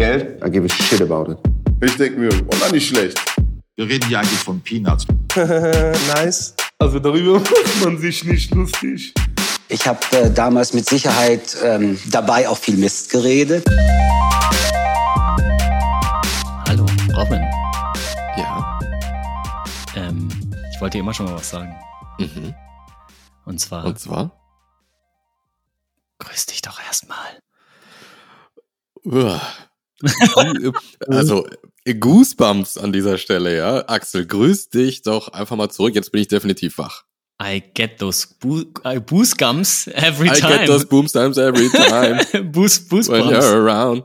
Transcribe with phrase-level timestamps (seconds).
[0.00, 1.38] Geld, I give a shit about it.
[1.82, 3.20] Ich denke mir, oh, na, nicht schlecht.
[3.76, 5.06] Wir reden hier eigentlich von Peanuts.
[5.36, 6.54] nice.
[6.78, 9.12] Also darüber macht man sich nicht lustig.
[9.68, 13.62] Ich habe äh, damals mit Sicherheit ähm, dabei auch viel Mist geredet.
[16.66, 17.42] Hallo, Robin.
[18.38, 18.78] Ja.
[19.96, 20.30] Ähm,
[20.72, 21.74] ich wollte dir immer schon mal was sagen.
[22.18, 22.54] Mhm.
[23.44, 24.30] Und zwar, Und zwar?
[26.20, 27.38] grüß dich doch erstmal.
[29.04, 29.42] Uah.
[31.06, 31.46] also,
[31.84, 33.84] Goosebumps an dieser Stelle, ja.
[33.88, 35.94] Axel, grüß dich doch einfach mal zurück.
[35.94, 37.04] Jetzt bin ich definitiv wach.
[37.42, 38.64] I get those boo
[39.06, 40.58] boost gums every I time.
[40.58, 44.04] get those boomstamps every time boost, boost when you're around.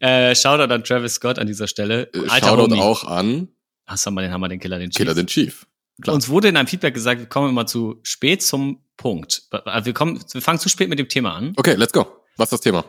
[0.00, 2.08] Äh, Shoutout an Travis Scott an dieser Stelle.
[2.12, 2.80] Äh, Alter Shoutout Homie.
[2.80, 3.48] auch an
[3.88, 4.98] Hast du mal den Hammer, den Killer, den Chief.
[4.98, 5.66] Killer den Chief.
[6.02, 6.14] Klar.
[6.14, 9.44] Uns wurde in einem Feedback gesagt, wir kommen immer zu spät zum Punkt.
[9.50, 11.54] Wir, kommen, wir fangen zu spät mit dem Thema an.
[11.56, 12.06] Okay, let's go.
[12.38, 12.84] Was ist das Thema?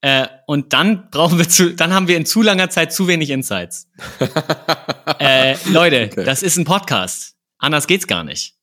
[0.00, 3.30] Äh, und dann brauchen wir zu, dann haben wir in zu langer Zeit zu wenig
[3.30, 3.88] Insights.
[5.18, 6.24] äh, Leute, Okay.
[6.24, 7.34] das ist ein Podcast.
[7.58, 8.54] Anders geht's gar nicht.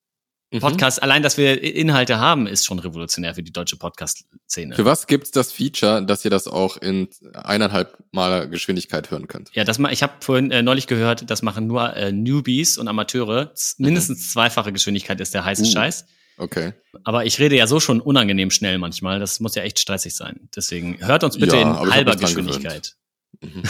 [0.52, 0.60] Mhm.
[0.62, 4.76] Podcast, allein, dass wir Inhalte haben, ist schon revolutionär für die deutsche Podcast-Szene.
[4.76, 9.52] Für was gibt's das Feature, dass ihr das auch in eineinhalb Mal Geschwindigkeit hören könnt?
[9.54, 12.88] Ja, das ma ich habe vorhin äh, neulich gehört, das machen nur äh, Newbies und
[12.88, 13.54] Amateure.
[13.54, 15.68] Z mindestens zweifache Geschwindigkeit ist der heiße Mhm.
[15.68, 15.72] Uh.
[15.72, 16.06] Scheiß.
[16.40, 16.74] Okay.
[17.04, 19.20] Aber ich rede ja so schon unangenehm schnell manchmal.
[19.20, 20.50] Das muss ja echt stressig sein.
[20.56, 22.96] Deswegen hört uns bitte Ja, in halber Geschwindigkeit.
[23.42, 23.64] Mhm.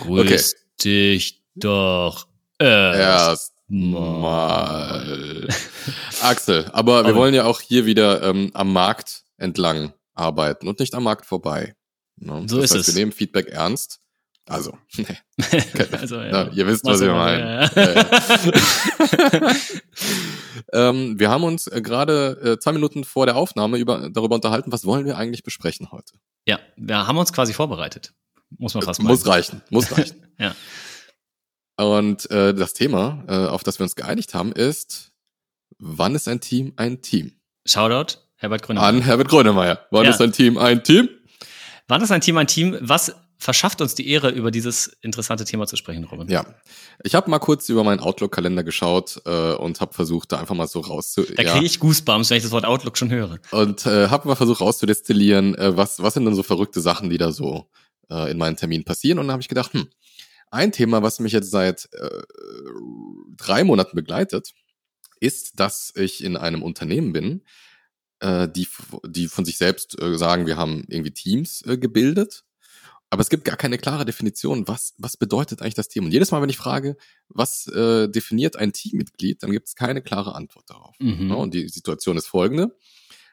[0.04, 2.26] Grüß dich doch
[2.58, 3.52] erst.
[3.70, 5.48] Erstmal.
[6.22, 10.94] Axel, aber wir wollen ja auch hier wieder ähm, am Markt entlang arbeiten und nicht
[10.94, 11.76] am Markt vorbei.
[12.16, 12.44] Ne?
[12.46, 12.94] So das ist heißt, es.
[12.94, 13.99] Wir nehmen Feedback ernst.
[14.50, 14.76] Also,
[15.92, 18.10] also, Na, ihr wisst, was du ich mal- meine.
[20.72, 24.72] ähm, wir haben uns äh, gerade äh, zwei Minuten vor der Aufnahme über, darüber unterhalten,
[24.72, 26.14] was wollen wir eigentlich besprechen heute.
[26.46, 28.12] ja, wir haben uns quasi vorbereitet.
[28.58, 29.32] Muss man fast Muss meinen.
[29.32, 30.26] reichen, muss reichen.
[30.38, 30.54] Ja.
[31.76, 35.12] Und äh, das Thema, äh, auf das wir uns geeinigt haben, ist,
[35.78, 37.32] wann ist ein Team ein Team?
[37.64, 38.88] Shoutout, Herbert Grönemeyer.
[38.88, 39.86] An Herbert Grönemeyer.
[39.90, 40.10] Wann Ja.
[40.10, 41.08] ist ein Team ein Team?
[41.88, 42.76] Wann ist ein Team ein Team?
[42.80, 46.28] Was verschafft uns die Ehre, über dieses interessante Thema zu sprechen, Robin?
[46.28, 46.44] Ja.
[47.02, 50.68] Ich habe mal kurz über meinen Outlook-Kalender geschaut äh, und habe versucht, da einfach mal
[50.68, 51.22] so rauszu...
[51.22, 53.38] Da kriege ich Goosebumps, wenn ich das Wort Outlook schon höre.
[53.50, 57.18] Und äh, habe mal versucht rauszudestillieren, äh, was, was sind denn so verrückte Sachen, die
[57.18, 57.68] da so
[58.10, 59.18] äh, in meinen Terminen passieren.
[59.18, 59.88] Und dann habe ich gedacht, hm,
[60.50, 62.20] ein Thema, was mich jetzt seit äh,
[63.36, 64.52] drei Monaten begleitet,
[65.20, 67.42] ist, dass ich in einem Unternehmen bin,
[68.20, 68.68] äh, die,
[69.06, 72.44] die von sich selbst äh, sagen, wir haben irgendwie Teams äh, gebildet.
[73.12, 76.04] Aber es gibt gar keine klare Definition, was, was bedeutet eigentlich das Team.
[76.04, 76.96] Und jedes Mal, wenn ich frage,
[77.28, 80.94] was äh, definiert ein Teammitglied, dann gibt es keine klare Antwort darauf.
[81.00, 81.28] Mhm.
[81.28, 82.76] Ja, und die Situation ist folgende,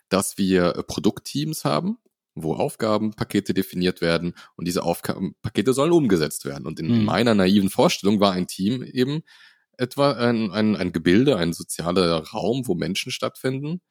[0.09, 1.99] dass wir äh, Produktteams haben,
[2.33, 6.65] wo Aufgabenpakete definiert werden und diese Aufgabenpakete sollen umgesetzt werden.
[6.65, 7.05] Und in Mhm.
[7.05, 9.21] meiner naiven Vorstellung war ein Team eben
[9.77, 13.81] etwa ein, ein, ein Gebilde, ein sozialer Raum, wo Menschen stattfinden,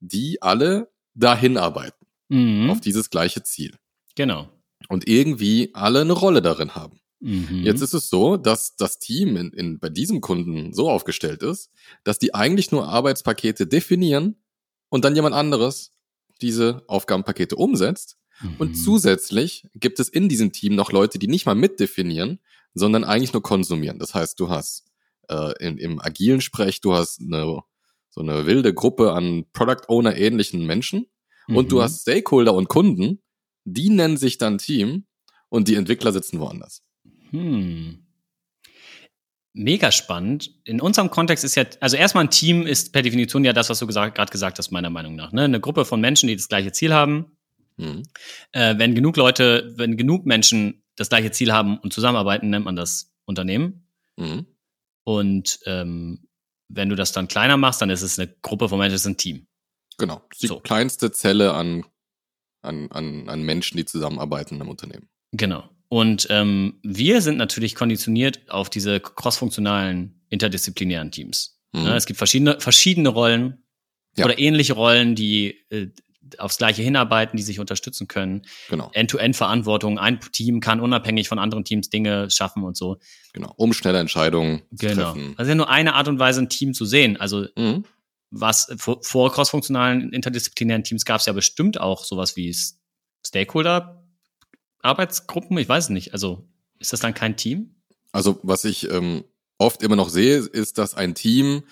[0.00, 2.68] die alle dahin arbeiten, Mhm.
[2.70, 3.74] auf dieses gleiche Ziel.
[4.16, 4.50] Genau.
[4.88, 7.00] Und irgendwie alle eine Rolle darin haben.
[7.20, 7.62] Mhm.
[7.62, 11.70] Jetzt ist es so, dass das Team in, in, bei diesem Kunden so aufgestellt ist,
[12.02, 14.42] dass die eigentlich nur Arbeitspakete definieren
[14.88, 15.92] und dann jemand anderes
[16.40, 18.16] diese Aufgabenpakete umsetzt.
[18.40, 18.54] Mhm.
[18.58, 22.40] Und zusätzlich gibt es in diesem Team noch Leute, die nicht mal mitdefinieren,
[22.72, 23.98] sondern eigentlich nur konsumieren.
[23.98, 24.86] Das heißt, du hast
[25.28, 27.60] äh, in, im agilen Sprech, du hast eine,
[28.08, 31.06] so eine wilde Gruppe an Product Owner ähnlichen Menschen
[31.48, 31.82] und du Mhm.
[31.82, 33.20] hast Stakeholder und Kunden,
[33.64, 35.06] die nennen sich dann Team
[35.48, 36.82] und die Entwickler sitzen woanders.
[37.30, 38.06] Hm.
[39.52, 40.52] Mega spannend.
[40.64, 43.80] In unserem Kontext ist ja, also erstmal ein Team ist per Definition ja das, was
[43.80, 45.32] du gerade gesagt hast, meiner Meinung nach.
[45.32, 45.42] Ne?
[45.42, 47.36] Eine Gruppe von Menschen, die das gleiche Ziel haben.
[47.76, 48.04] Mhm.
[48.52, 52.76] Äh, wenn genug Leute, wenn genug Menschen das gleiche Ziel haben und zusammenarbeiten, nennt man
[52.76, 53.86] das Unternehmen.
[54.16, 54.46] Mhm.
[55.02, 56.28] Und ähm,
[56.68, 59.06] wenn du das dann kleiner machst, dann ist es eine Gruppe von Menschen, das ist
[59.06, 59.46] ein Team.
[59.98, 60.22] Genau.
[60.40, 60.60] Die So.
[60.60, 61.84] kleinste Zelle an,
[62.62, 65.08] an, an, an Menschen, die zusammenarbeiten im Unternehmen.
[65.32, 65.68] Genau.
[65.88, 71.58] Und ähm, wir sind natürlich konditioniert auf diese crossfunktionalen, interdisziplinären Teams.
[71.72, 71.82] Mhm.
[71.84, 73.64] Ne, es gibt verschiedene, verschiedene Rollen
[74.16, 74.24] Ja.
[74.26, 75.88] oder ähnliche Rollen, die äh,
[76.38, 78.42] aufs Gleiche hinarbeiten, die sich unterstützen können.
[78.68, 79.98] Genau, End-to-End-Verantwortung.
[79.98, 82.98] Ein Team kann unabhängig von anderen Teams Dinge schaffen und so.
[83.32, 83.52] genau.
[83.56, 85.12] Um schnelle Entscheidungen zu Genau.
[85.12, 85.34] treffen.
[85.36, 87.16] Das ist ja nur eine Art und Weise, ein Team zu sehen.
[87.16, 87.84] Also Mhm.
[88.30, 92.54] Was vor, vor crossfunktionalen, interdisziplinären Teams gab es ja bestimmt auch sowas wie
[93.26, 94.04] Stakeholder,
[94.82, 96.12] Arbeitsgruppen, ich weiß es nicht.
[96.12, 96.48] Also
[96.78, 97.74] ist das dann kein Team?
[98.12, 99.24] Also, was ich ähm,
[99.58, 101.64] oft immer noch sehe, ist, dass ein Team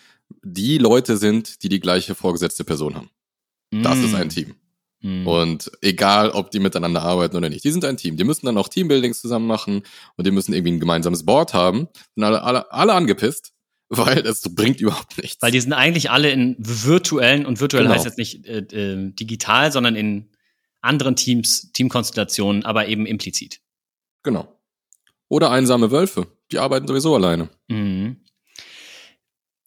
[0.42, 3.10] die Leute sind, die die gleiche vorgesetzte Person haben.
[3.70, 4.04] Das Mm.
[4.04, 4.54] ist ein Team.
[5.00, 5.26] Mhm.
[5.26, 8.16] Und egal, ob die miteinander arbeiten oder nicht, die sind ein Team.
[8.16, 9.82] Die müssen dann auch Teambuildings zusammen machen
[10.16, 11.88] und die müssen irgendwie ein gemeinsames Board haben.
[12.14, 13.52] Sind alle, alle, alle angepisst,
[13.96, 15.40] weil es bringt überhaupt nichts.
[15.40, 17.94] Weil die sind eigentlich alle in virtuellen, und virtuell genau.
[17.94, 20.30] heißt jetzt nicht äh, äh, digital, sondern in
[20.80, 23.60] anderen Teams, Teamkonstellationen, aber eben implizit.
[24.22, 24.60] Genau.
[25.28, 27.48] Oder einsame Wölfe, die arbeiten sowieso alleine.
[27.68, 28.24] Mhm.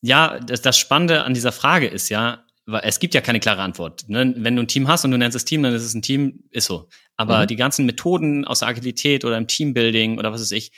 [0.01, 2.45] Ja, das, das Spannende an dieser Frage ist ja,
[2.83, 4.07] es gibt ja keine klare Antwort.
[4.07, 4.33] Ne?
[4.37, 6.43] Wenn du ein Team hast und du nennst es Team, dann ist es ein Team,
[6.51, 6.89] ist so.
[7.17, 7.47] Aber mhm.
[7.47, 10.71] die ganzen Methoden aus der Agilität oder im Teambuilding oder was weiß ich,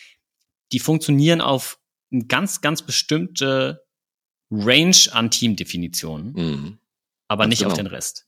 [0.72, 1.80] die funktionieren auf
[2.14, 3.84] eine ganz, ganz bestimmte
[4.52, 6.80] Range an Teamdefinitionen, mhm.
[7.28, 7.72] aber nicht genau.
[7.72, 8.28] auf den Rest.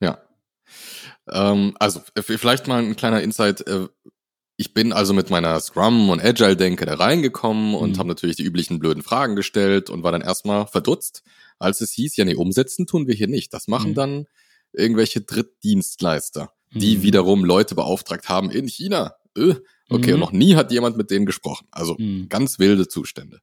[0.00, 0.18] Ja.
[1.30, 3.66] Ähm, also vielleicht mal ein kleiner Insight.
[3.66, 3.88] Äh,
[4.56, 7.98] ich bin also mit meiner Scrum und Agile-Denke da reingekommen und mhm.
[7.98, 11.22] habe natürlich die üblichen blöden Fragen gestellt und war dann erstmal verdutzt,
[11.58, 13.52] als es hieß, ja nee, umsetzen tun wir hier nicht.
[13.52, 13.94] Das machen mhm.
[13.94, 14.26] dann
[14.72, 17.02] irgendwelche Drittdienstleister, die mhm.
[17.02, 19.14] wiederum Leute beauftragt haben in China.
[19.36, 19.56] Öh,
[19.90, 20.20] okay, und mhm.
[20.20, 21.66] noch nie hat jemand mit denen gesprochen.
[21.70, 22.28] Also mhm.
[22.28, 23.40] ganz wilde Zustände.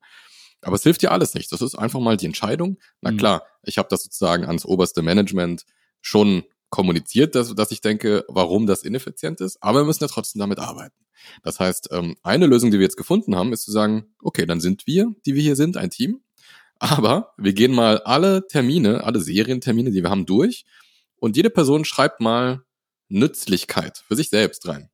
[0.61, 1.51] Aber es hilft dir alles nicht.
[1.51, 2.77] Das ist einfach mal die Entscheidung.
[3.01, 3.17] Na mhm.
[3.17, 5.65] klar, ich habe das sozusagen ans oberste Management
[6.01, 10.39] schon kommuniziert, dass, dass ich denke, warum das ineffizient ist, aber wir müssen ja trotzdem
[10.39, 10.95] damit arbeiten.
[11.43, 14.61] Das heißt, ähm, eine Lösung, die wir jetzt gefunden haben, ist zu sagen, okay, dann
[14.61, 16.21] sind wir, die wir hier sind, ein Team,
[16.79, 20.65] aber wir gehen mal alle Termine, alle Serientermine, die wir haben, durch
[21.17, 22.63] und jede Person schreibt mal
[23.09, 24.89] Nützlichkeit für sich selbst rein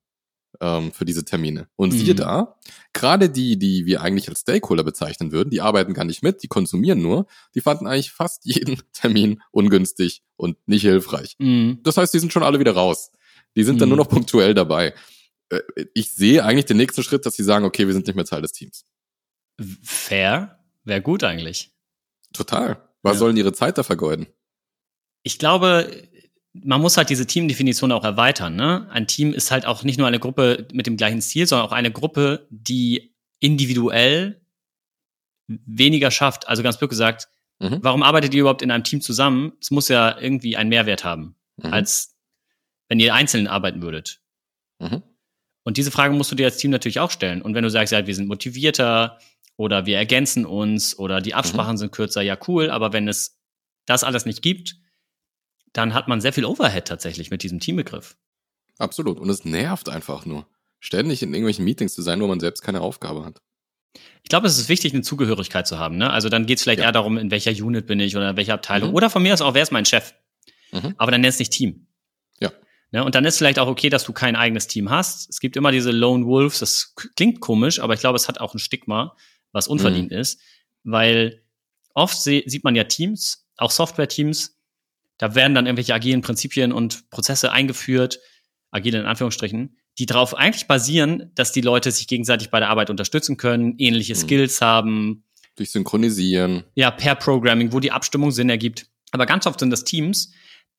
[0.62, 1.68] ähm, für diese Termine.
[1.76, 1.98] Und mhm.
[1.98, 2.58] siehe da,
[2.94, 6.48] gerade die, die wir eigentlich als Stakeholder bezeichnen würden, die arbeiten gar nicht mit, die
[6.48, 11.36] konsumieren nur, die fanden eigentlich fast jeden Termin ungünstig und nicht hilfreich.
[11.40, 11.80] Mhm.
[11.84, 13.12] Das heißt, die sind schon alle wieder raus.
[13.56, 13.80] Die sind mhm.
[13.80, 14.94] dann nur noch punktuell dabei.
[15.50, 15.62] Äh,
[15.94, 18.42] ich sehe eigentlich den nächsten Schritt, dass sie sagen, okay, wir sind nicht mehr Teil
[18.42, 18.86] des Teams.
[19.82, 21.72] Fair, wäre gut eigentlich.
[22.34, 22.84] Total.
[23.02, 23.20] Was ja.
[23.20, 24.28] sollen ihre Zeit da vergeuden?
[25.24, 25.92] Ich glaube,
[26.64, 28.56] man muss halt diese Teamdefinition auch erweitern.
[28.56, 28.88] Ne?
[28.90, 31.72] Ein Team ist halt auch nicht nur eine Gruppe mit dem gleichen Ziel, sondern auch
[31.72, 34.42] eine Gruppe, die individuell
[35.48, 36.48] weniger schafft.
[36.48, 37.80] Also ganz blöd gesagt, mhm.
[37.82, 39.54] warum arbeitet ihr überhaupt in einem Team zusammen?
[39.62, 41.74] Es muss ja irgendwie einen Mehrwert haben, mhm.
[41.74, 42.16] als
[42.90, 44.22] wenn ihr einzeln arbeiten würdet.
[44.80, 45.04] Mhm.
[45.64, 47.42] Und diese Frage musst du dir als Team natürlich auch stellen.
[47.42, 49.20] Und wenn du sagst, ja, wir sind motivierter
[49.58, 51.78] oder wir ergänzen uns oder die Absprachen mhm.
[51.78, 53.38] sind kürzer, ja cool, aber wenn es
[53.86, 54.78] das alles nicht gibt,
[55.78, 58.18] dann hat man sehr viel Overhead tatsächlich mit diesem Teambegriff.
[58.80, 59.20] Absolut.
[59.20, 60.48] Und es nervt einfach nur,
[60.80, 63.42] ständig in irgendwelchen Meetings zu sein, wo man selbst keine Aufgabe hat.
[64.24, 65.98] Ich glaube, es ist wichtig, eine Zugehörigkeit zu haben.
[65.98, 66.10] Ne?
[66.10, 66.86] Also dann geht es vielleicht ja.
[66.86, 68.90] eher darum, in welcher Unit bin ich oder in welcher Abteilung.
[68.90, 68.96] Mhm.
[68.96, 70.14] Oder von mir aus auch, wer ist mein Chef?
[70.72, 70.96] Mhm.
[70.98, 71.88] Aber dann nennst nicht Team.
[72.40, 72.52] Ja.
[72.92, 73.04] Ne?
[73.04, 75.30] Und dann ist vielleicht auch okay, dass du kein eigenes Team hast.
[75.30, 78.54] Es gibt immer diese Lone Wolves, das klingt komisch, aber ich glaube, es hat auch
[78.54, 79.16] ein Stigma,
[79.52, 80.18] was unverdient mhm.
[80.18, 80.42] ist.
[80.84, 81.44] Weil
[81.94, 84.57] oft sieht man ja Teams, auch Software-Teams,
[85.18, 88.20] da werden dann irgendwelche agilen Prinzipien und Prozesse eingeführt,
[88.72, 92.90] agile in Anführungsstrichen, die darauf eigentlich basieren, dass die Leute sich gegenseitig bei der Arbeit
[92.90, 94.20] unterstützen können, ähnliche mhm.
[94.20, 95.24] Skills haben.
[95.56, 96.64] Durch Synchronisieren.
[96.76, 98.88] Ja, per Programming, wo die Abstimmung Sinn ergibt.
[99.12, 100.32] Aber ganz oft sind das Teams,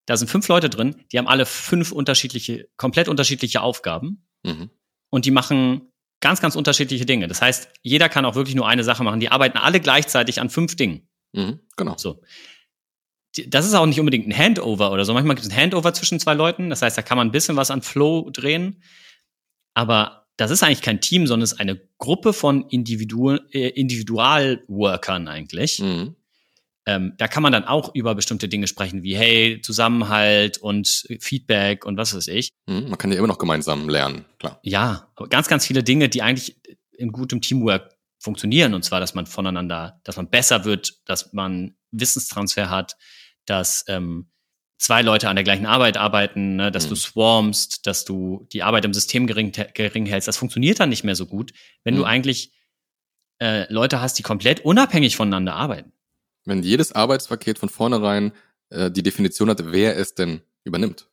[0.07, 4.25] da sind fünf Leute drin, die haben alle fünf unterschiedliche, komplett unterschiedliche Aufgaben.
[4.45, 4.71] Mhm.
[5.11, 7.29] Und die machen ganz, ganz unterschiedliche Dinge.
[7.29, 9.21] Das heißt, jeder kann auch wirklich nur eine Sache machen.
[9.21, 11.09] Die arbeiten alle gleichzeitig an fünf Dingen.
[11.33, 11.97] Mhm, genau.
[11.97, 12.23] So
[13.47, 15.15] das ist auch nicht unbedingt ein Handover oder so.
[15.15, 16.71] Manchmal gibt es ein Handover zwischen zwei Leuten.
[16.71, 18.83] Das heißt, da kann man ein bisschen was an Flow drehen.
[19.75, 25.29] Aber das ist eigentlich kein Team, sondern es ist eine Gruppe von Individual, äh, Individualworkern
[25.29, 25.81] eigentlich.
[25.81, 26.17] Mhm.
[26.87, 31.85] Ähm, da kann man dann auch über bestimmte Dinge sprechen, wie hey, Zusammenhalt und Feedback
[31.85, 32.49] und was weiß ich.
[32.67, 34.59] Mhm, man kann ja immer noch gemeinsam lernen, klar.
[34.63, 36.57] Ja, aber ganz, ganz viele Dinge, die eigentlich
[36.93, 38.75] in gutem Teamwork funktionieren.
[38.75, 42.97] Und zwar, dass man voneinander, dass man besser wird, dass man Wissenstransfer hat,
[43.49, 44.29] dass ähm,
[44.79, 46.91] zwei Leute an der gleichen Arbeit arbeiten, ne, dass mhm.
[46.91, 50.29] du swarmst, dass du die Arbeit im System gering, gering hältst.
[50.29, 51.53] Das funktioniert dann nicht mehr so gut,
[51.85, 51.99] wenn mhm.
[51.99, 52.53] du eigentlich
[53.41, 55.93] äh, Leute hast, die komplett unabhängig voneinander arbeiten.
[56.45, 58.33] Wenn jedes Arbeitspaket von vornherein
[58.71, 61.09] äh, die Definition hat, wer es denn übernimmt.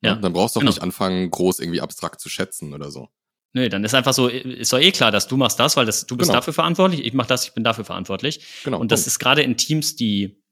[0.00, 0.72] Ja, ne, dann brauchst du auch genau.
[0.72, 3.08] nicht anfangen, groß irgendwie abstrakt zu schätzen oder so.
[3.52, 6.06] Nö, dann ist einfach so, ist doch eh klar, dass du machst das, weil das,
[6.06, 6.40] du bist genau.
[6.40, 8.44] dafür verantwortlich, ich mach das, ich bin dafür verantwortlich.
[8.64, 8.80] Genau.
[8.80, 9.06] Und das Punkt.
[9.06, 10.42] ist gerade in Teams, die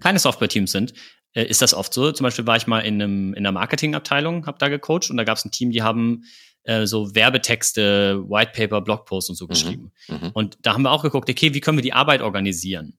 [0.00, 0.94] keine Software-Teams sind,
[1.32, 2.12] äh, ist das oft so.
[2.12, 5.24] Zum Beispiel war ich mal in, einem, in einer Marketingabteilung, habe da gecoacht und da
[5.24, 6.24] gab es ein Team, die haben
[6.64, 9.48] äh, so Werbetexte, Whitepaper, Blogposts und so mhm.
[9.48, 9.92] geschrieben.
[10.08, 10.30] Mhm.
[10.32, 12.98] Und da haben wir auch geguckt, okay, wie können wir die Arbeit organisieren?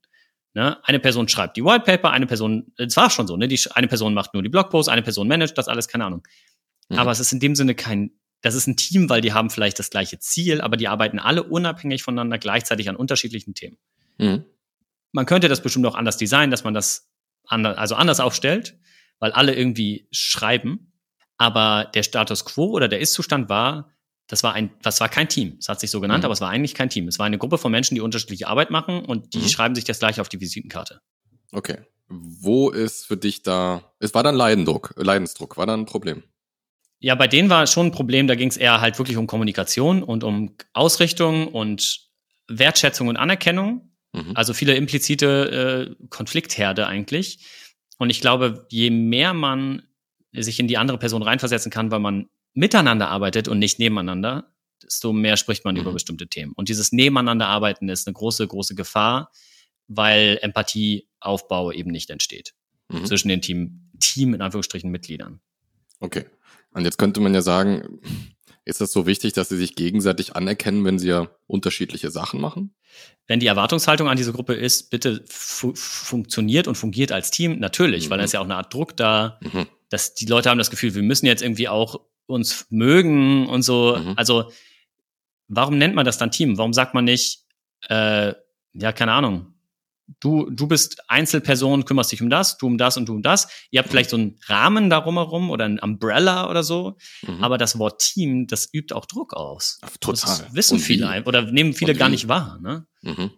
[0.54, 0.78] Ne?
[0.84, 3.48] Eine Person schreibt die Whitepaper, eine Person, es war schon so, ne?
[3.48, 6.26] Die, eine Person macht nur die Blogposts, eine Person managt das alles, keine Ahnung.
[6.90, 6.98] Mhm.
[6.98, 8.12] Aber es ist in dem Sinne kein
[8.46, 11.42] das ist ein Team, weil die haben vielleicht das gleiche Ziel, aber die arbeiten alle
[11.42, 13.78] unabhängig voneinander gleichzeitig an unterschiedlichen Themen.
[14.20, 14.46] Mhm.
[15.16, 17.10] Man könnte das bestimmt auch anders designen, dass man das
[17.48, 18.78] anders, also anders aufstellt.
[19.20, 20.92] weil alle irgendwie schreiben.
[21.38, 23.92] Aber der Status quo oder der Ist-Zustand war,
[24.28, 25.56] das war ein, das war kein Team.
[25.60, 26.26] Es hat sich so genannt, mhm.
[26.26, 27.08] aber es war eigentlich kein Team.
[27.08, 29.48] Es war eine Gruppe von Menschen, die unterschiedliche Arbeit machen und die mhm.
[29.48, 31.02] schreiben sich das gleich auf die Visitenkarte.
[31.52, 31.78] Okay.
[32.08, 36.24] Wo ist für dich da, es war dann Leidendruck, Leidensdruck, war dann ein Problem?
[37.00, 40.04] Ja, bei denen war schon ein Problem, da ging es eher halt wirklich um Kommunikation
[40.04, 42.10] und um Ausrichtung und
[42.48, 43.95] Wertschätzung und Anerkennung.
[44.16, 44.32] Mhm.
[44.34, 47.46] Also viele implizite äh, Konfliktherde eigentlich.
[47.98, 49.84] Und ich glaube, je mehr man
[50.32, 54.54] sich in die andere Person reinversetzen kann, weil man miteinander arbeitet und nicht nebeneinander,
[54.84, 55.82] desto mehr spricht man mhm.
[55.82, 56.54] über bestimmte Themen.
[56.56, 59.32] Und dieses Nebeneinander arbeiten ist eine große, große Gefahr,
[59.88, 62.54] weil Empathieaufbau eben nicht entsteht
[62.90, 63.06] mhm.
[63.06, 65.42] zwischen den Team, Team in Anführungsstrichen Mitgliedern.
[66.00, 66.26] Okay.
[66.72, 68.02] Und jetzt könnte man ja sagen,
[68.66, 72.74] ist das so wichtig, dass sie sich gegenseitig anerkennen, wenn sie ja unterschiedliche Sachen machen?
[73.28, 78.06] Wenn die Erwartungshaltung an diese Gruppe ist, bitte fu funktioniert und fungiert als Team, natürlich,
[78.06, 78.10] mhm.
[78.12, 79.68] weil da ist ja auch eine Art Druck da, mhm.
[79.90, 83.98] dass die Leute haben das Gefühl, wir müssen jetzt irgendwie auch uns mögen und so.
[83.98, 84.14] Mhm.
[84.16, 84.52] Also,
[85.48, 86.58] warum nennt man das dann Team?
[86.58, 87.46] Warum sagt man nicht,
[87.88, 88.34] äh,
[88.74, 89.55] ja, keine Ahnung,
[90.20, 93.48] du, du bist Einzelperson, kümmerst dich um das, du um das und du um das.
[93.72, 93.92] Ihr habt mhm.
[93.92, 96.98] vielleicht so einen Rahmen darum herum oder ein Umbrella oder so.
[97.26, 97.44] Mhm.
[97.44, 99.80] Aber das Wort Team, das übt auch Druck aus.
[100.00, 100.38] Total.
[100.40, 102.60] Das wissen viele oder nehmen viele gar nicht wahr.
[102.62, 102.86] Ne?
[103.02, 103.32] Mhm.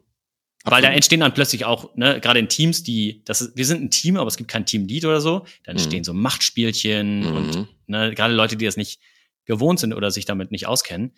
[0.63, 3.83] Weil da entstehen dann plötzlich auch, ne, gerade in Teams, die, das ist, wir sind
[3.83, 5.79] ein Team, aber es gibt kein Teamlead oder so, dann mhm.
[5.79, 7.35] entstehen so Machtspielchen mhm.
[7.35, 8.99] und ne, gerade Leute, die das nicht
[9.45, 11.13] gewohnt sind oder sich damit nicht auskennen,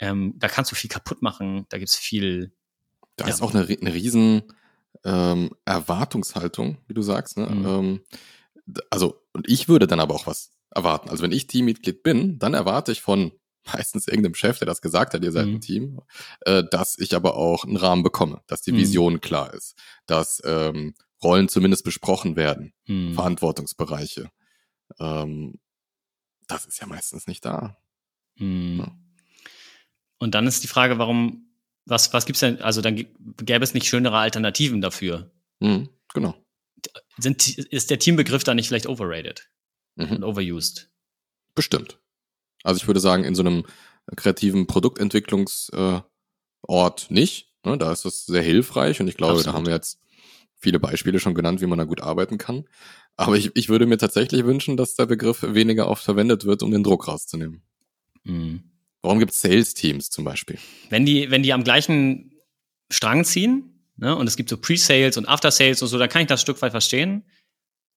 [0.00, 2.52] ähm, da kannst du viel kaputt machen, da gibt's viel
[3.18, 3.30] da ja.
[3.30, 4.42] ist auch eine, eine riesen
[5.04, 7.36] ähm, Erwartungshaltung, wie du sagst.
[7.36, 7.46] Ne?
[7.46, 7.66] Mhm.
[7.66, 8.00] Ähm,
[8.90, 11.10] also, und ich würde dann aber auch was erwarten.
[11.10, 13.32] Also wenn ich Teammitglied bin, dann erwarte ich von
[13.72, 15.54] meistens irgendeinem Chef, der das gesagt hat, ihr seid mhm.
[15.54, 16.00] ein Team,
[16.42, 18.78] äh, dass ich aber auch einen Rahmen bekomme, dass die mhm.
[18.78, 19.20] Vision mhm.
[19.20, 23.14] klar ist, dass ähm, Rollen zumindest besprochen werden, mhm.
[23.14, 24.30] Verantwortungsbereiche.
[25.00, 25.58] Ähm,
[26.46, 27.76] das ist ja meistens nicht da.
[28.36, 28.78] Mhm.
[28.78, 28.96] Ja.
[30.18, 31.47] Und dann ist die Frage, warum
[31.88, 32.60] was, was gibt's denn?
[32.60, 35.30] Also dann gäbe es nicht schönere Alternativen dafür.
[35.60, 36.34] Mhm, genau.
[37.18, 39.48] Sind, ist der Teambegriff da nicht vielleicht overrated
[39.96, 40.12] mhm.
[40.12, 40.90] und overused?
[41.54, 41.98] Bestimmt.
[42.62, 43.64] Also ich würde sagen, in so einem
[44.16, 46.06] kreativen Produktentwicklungsort
[47.10, 47.48] äh, nicht.
[47.64, 49.52] Ne, da ist das sehr hilfreich und ich glaube, Absolut.
[49.52, 49.98] da haben wir jetzt
[50.56, 52.64] viele Beispiele schon genannt, wie man da gut arbeiten kann.
[53.16, 56.70] Aber ich, ich würde mir tatsächlich wünschen, dass der Begriff weniger oft verwendet wird, um
[56.70, 57.62] den Druck rauszunehmen.
[58.22, 58.62] Mhm.
[59.08, 60.58] Warum gibt es Sales-Teams zum Beispiel?
[60.90, 62.30] Wenn die, wenn die am gleichen
[62.90, 66.28] Strang ziehen, ne, und es gibt so Pre-Sales und After-Sales und so, dann kann ich
[66.28, 67.24] das ein Stück weit verstehen.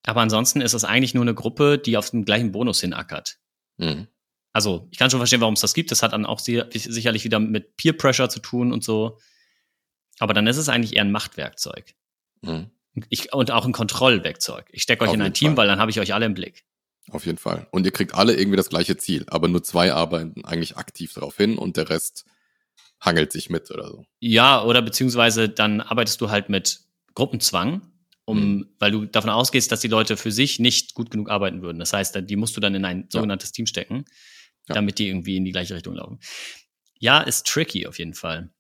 [0.04, 3.40] Aber ansonsten ist es eigentlich nur eine Gruppe, die auf den gleichen Bonus hinackert.
[3.76, 4.08] Mhm.
[4.54, 5.92] Also, ich kann schon verstehen, warum es das gibt.
[5.92, 9.20] Das hat dann auch sicherlich wieder mit Peer Pressure zu tun und so.
[10.20, 11.94] Aber dann ist es eigentlich eher ein Machtwerkzeug.
[12.42, 12.72] Mhm.
[13.10, 14.70] Ich, und auch ein Kontrollwerkzeug.
[14.72, 15.58] Ich stecke euch auf in ein Team, Fall.
[15.58, 16.64] weil dann habe ich euch alle im Blick.
[17.10, 17.68] Auf jeden Fall.
[17.72, 21.36] Und ihr kriegt alle irgendwie das gleiche Ziel, aber nur zwei arbeiten eigentlich aktiv darauf
[21.36, 22.26] hin und der Rest
[23.00, 24.06] hangelt sich mit oder so.
[24.20, 26.82] Ja, oder beziehungsweise dann arbeitest du halt mit
[27.16, 27.82] Gruppenzwang,
[28.26, 28.70] um, mhm.
[28.80, 31.80] weil du davon ausgehst, dass die Leute für sich nicht gut genug arbeiten würden.
[31.80, 33.54] Das heißt, die musst du dann in ein sogenanntes ja.
[33.54, 34.06] Team stecken,
[34.68, 36.20] damit die irgendwie in die gleiche Richtung laufen.
[37.00, 38.52] Ja, ist tricky auf jeden Fall.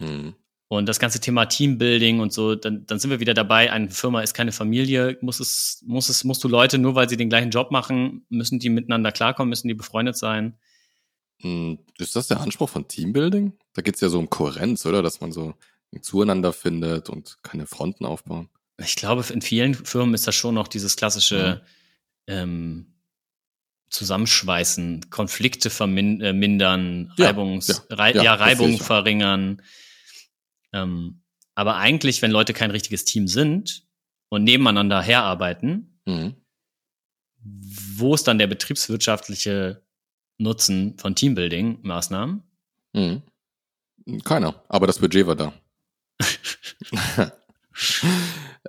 [0.00, 0.34] Mhm.
[0.74, 4.22] Und das ganze Thema Teambuilding und so, dann, dann sind wir wieder dabei, eine Firma
[4.22, 7.50] ist keine Familie, muss es, muss es, musst du Leute, nur weil sie den gleichen
[7.50, 10.58] Job machen, müssen die miteinander klarkommen, müssen die befreundet sein.
[11.40, 13.52] Hm, ist das der Anspruch von Teambuilding?
[13.74, 15.02] Da geht es ja so um Kohärenz, oder?
[15.02, 15.54] Dass man so
[16.00, 18.48] zueinander findet und keine Fronten aufbauen.
[18.78, 21.62] Ich glaube, in vielen Firmen ist das schon noch dieses klassische
[22.26, 22.32] mhm.
[22.34, 22.86] ähm,
[23.90, 29.62] Zusammenschweißen, Konflikte vermindern, äh, ja, Reibungs, ja, ja, ja Reibung verringern.
[30.74, 31.22] Ähm,
[31.54, 33.86] aber eigentlich, wenn Leute kein richtiges Team sind
[34.28, 36.34] und nebeneinander herarbeiten, mhm.
[37.42, 39.82] wo ist dann der betriebswirtschaftliche
[40.36, 42.42] Nutzen von Teambuilding-Maßnahmen?
[42.92, 43.22] Mhm.
[44.24, 45.54] Keiner, aber das Budget war da.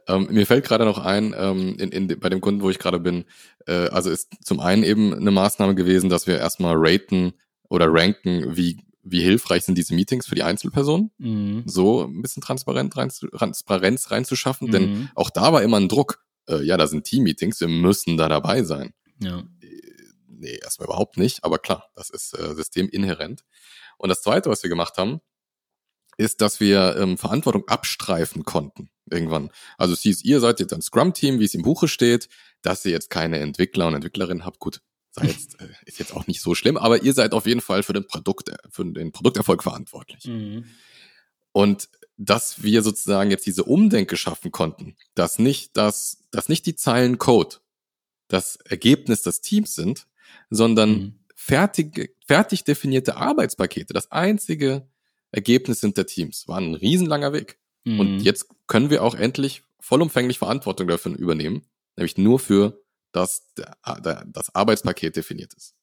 [0.08, 3.00] ähm, mir fällt gerade noch ein, ähm, in, in, bei dem Kunden, wo ich gerade
[3.00, 3.26] bin,
[3.68, 7.34] äh, also ist zum einen eben eine Maßnahme gewesen, dass wir erstmal raten
[7.68, 11.64] oder ranken, wie wie hilfreich sind diese Meetings für die Einzelperson, mhm.
[11.66, 14.72] so ein bisschen Transparenz, rein, Transparenz reinzuschaffen, mhm.
[14.72, 16.26] denn auch da war immer ein Druck.
[16.50, 18.94] Äh, ja, da sind Team-Meetings, wir müssen da dabei sein.
[19.22, 19.40] Ja.
[19.62, 19.82] Äh,
[20.28, 23.46] nee, erstmal überhaupt nicht, aber klar, das ist äh, systeminhärent.
[23.98, 25.22] Und das Zweite, was wir gemacht haben,
[26.18, 29.52] ist, dass wir ähm, Verantwortung abstreifen konnten irgendwann.
[29.78, 32.28] Also es hieß, ihr seid jetzt ein Scrum-Team, wie es im Buche steht,
[32.62, 34.60] dass ihr jetzt keine Entwickler und Entwicklerinnen habt.
[34.60, 34.82] Gut,
[35.24, 37.94] jetzt, äh, ist jetzt auch nicht so schlimm, aber ihr seid auf jeden Fall für
[37.94, 40.26] den Produkt, für den Produkterfolg verantwortlich.
[40.26, 40.66] Mhm.
[41.52, 46.76] Und dass wir sozusagen jetzt diese Umdenke schaffen konnten, dass nicht das, dass nicht die
[46.76, 47.58] Zeilen Code
[48.28, 50.08] das Ergebnis des Teams sind,
[50.50, 51.20] sondern mhm.
[51.36, 53.94] fertig, fertig definierte Arbeitspakete.
[53.94, 54.88] Das einzige
[55.32, 56.48] Ergebnis sind der Teams.
[56.48, 57.60] War ein riesenlanger Weg.
[57.84, 58.00] Mhm.
[58.00, 62.82] Und jetzt können wir auch endlich vollumfänglich Verantwortung dafür übernehmen, nämlich nur für
[63.16, 65.76] das, das Arbeitspaket definiert ist.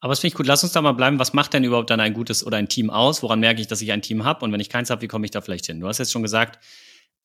[0.00, 0.46] Aber das finde ich gut.
[0.46, 1.18] Lass uns da mal bleiben.
[1.18, 3.22] Was macht denn überhaupt dann ein gutes oder ein Team aus?
[3.22, 4.44] Woran merke ich, dass ich ein Team habe?
[4.44, 5.80] Und wenn ich keins habe, wie komme ich da vielleicht hin?
[5.80, 6.58] Du hast jetzt schon gesagt,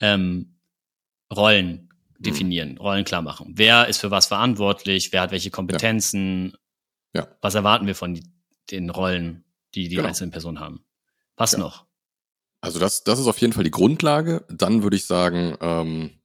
[0.01, 0.57] ähm,
[1.33, 2.77] Rollen definieren, mhm.
[2.77, 3.53] Rollen klar machen.
[3.55, 5.13] Wer ist für was verantwortlich?
[5.13, 6.53] Wer hat welche Kompetenzen?
[7.13, 7.21] Ja.
[7.21, 7.27] ja.
[7.41, 8.19] Was erwarten wir von
[8.71, 10.09] den Rollen, die die genau.
[10.09, 10.83] einzelnen Personen haben?
[11.37, 11.59] Was ja.
[11.59, 11.85] noch?
[12.59, 14.43] Also das, das ist auf jeden Fall die Grundlage.
[14.49, 16.19] Dann würde ich sagen, ähm,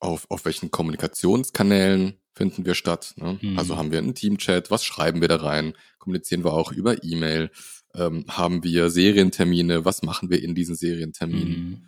[0.00, 3.14] auf, auf welchen Kommunikationskanälen finden wir statt.
[3.16, 3.38] Ne?
[3.40, 3.58] Mhm.
[3.58, 5.74] Also haben wir einen Teamchat, was schreiben wir da rein?
[5.98, 7.50] Kommunizieren wir auch über E-Mail?
[7.94, 9.84] Ähm, haben wir Serientermine?
[9.84, 11.60] Was machen wir in diesen Serienterminen?
[11.60, 11.82] Mhm.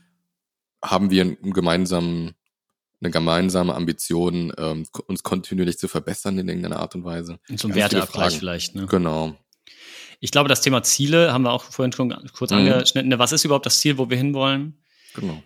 [0.85, 2.33] Haben wir einen gemeinsamen,
[3.00, 7.38] eine gemeinsame Ambition, ähm, uns kontinuierlich zu verbessern in irgendeiner Art und Weise?
[7.49, 8.87] Und zum Werteabgleich vielleicht, ne?
[8.87, 9.37] Genau.
[10.19, 12.59] Ich glaube, das Thema Ziele haben wir auch vorhin schon kurz mhm.
[12.59, 13.19] angeschnitten.
[13.19, 14.83] Was ist überhaupt das Ziel, wo wir hinwollen?
[15.14, 15.42] Genau.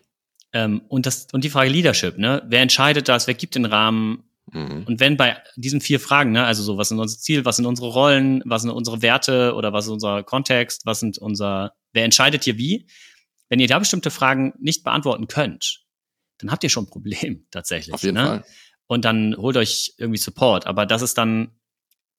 [0.56, 2.42] Ähm, und, das, und die Frage Leadership, ne?
[2.46, 3.26] Wer entscheidet das?
[3.26, 4.25] Wer gibt den Rahmen?
[4.52, 4.84] Mhm.
[4.86, 7.66] Und wenn bei diesen vier Fragen, ne, also so, was sind unser Ziel, was sind
[7.66, 12.04] unsere Rollen, was sind unsere Werte oder was ist unser Kontext, was sind unser, wer
[12.04, 12.86] entscheidet hier wie?
[13.50, 15.84] Wenn ihr da bestimmte Fragen nicht beantworten könnt,
[16.38, 17.92] dann habt ihr schon ein Problem tatsächlich.
[17.92, 18.26] Auf jeden ne?
[18.26, 18.44] Fall.
[18.86, 20.66] Und dann holt euch irgendwie Support.
[20.66, 21.50] Aber das ist dann,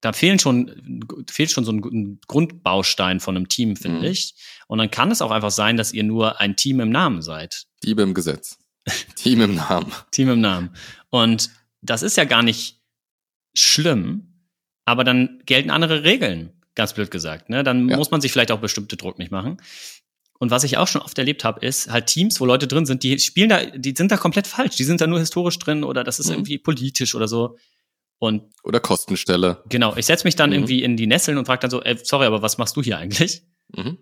[0.02, 4.06] da fehlen schon, fehlt schon so ein, Grundbaustein von einem Team, finde mhm.
[4.06, 4.36] ich.
[4.68, 7.67] Und dann kann es auch einfach sein, dass ihr nur ein Team im Namen seid.
[7.84, 8.60] Diebe im Gesetz.
[9.16, 9.92] Team im Namen.
[10.12, 10.72] Team im Namen.
[11.10, 11.50] Und
[11.82, 12.82] das ist ja gar nicht
[13.54, 14.34] schlimm,
[14.86, 17.50] aber dann gelten andere Regeln, ganz blöd gesagt.
[17.50, 17.64] Ne?
[17.64, 17.98] Dann ja.
[17.98, 19.58] muss man sich vielleicht auch bestimmte Druck nicht machen.
[20.40, 23.04] Und was ich auch schon oft erlebt habe, ist halt Teams, wo Leute drin sind,
[23.04, 24.76] die spielen da, die sind da komplett falsch.
[24.76, 26.36] Die sind da nur historisch drin oder das ist mhm.
[26.36, 27.58] irgendwie politisch oder so.
[28.20, 29.64] Und oder Kostenstelle.
[29.70, 30.58] Genau, ich setze mich dann mhm.
[30.58, 32.98] irgendwie in die Nesseln und frage dann so, ey, sorry, aber was machst du hier
[32.98, 33.44] eigentlich?
[33.76, 33.98] Mhm.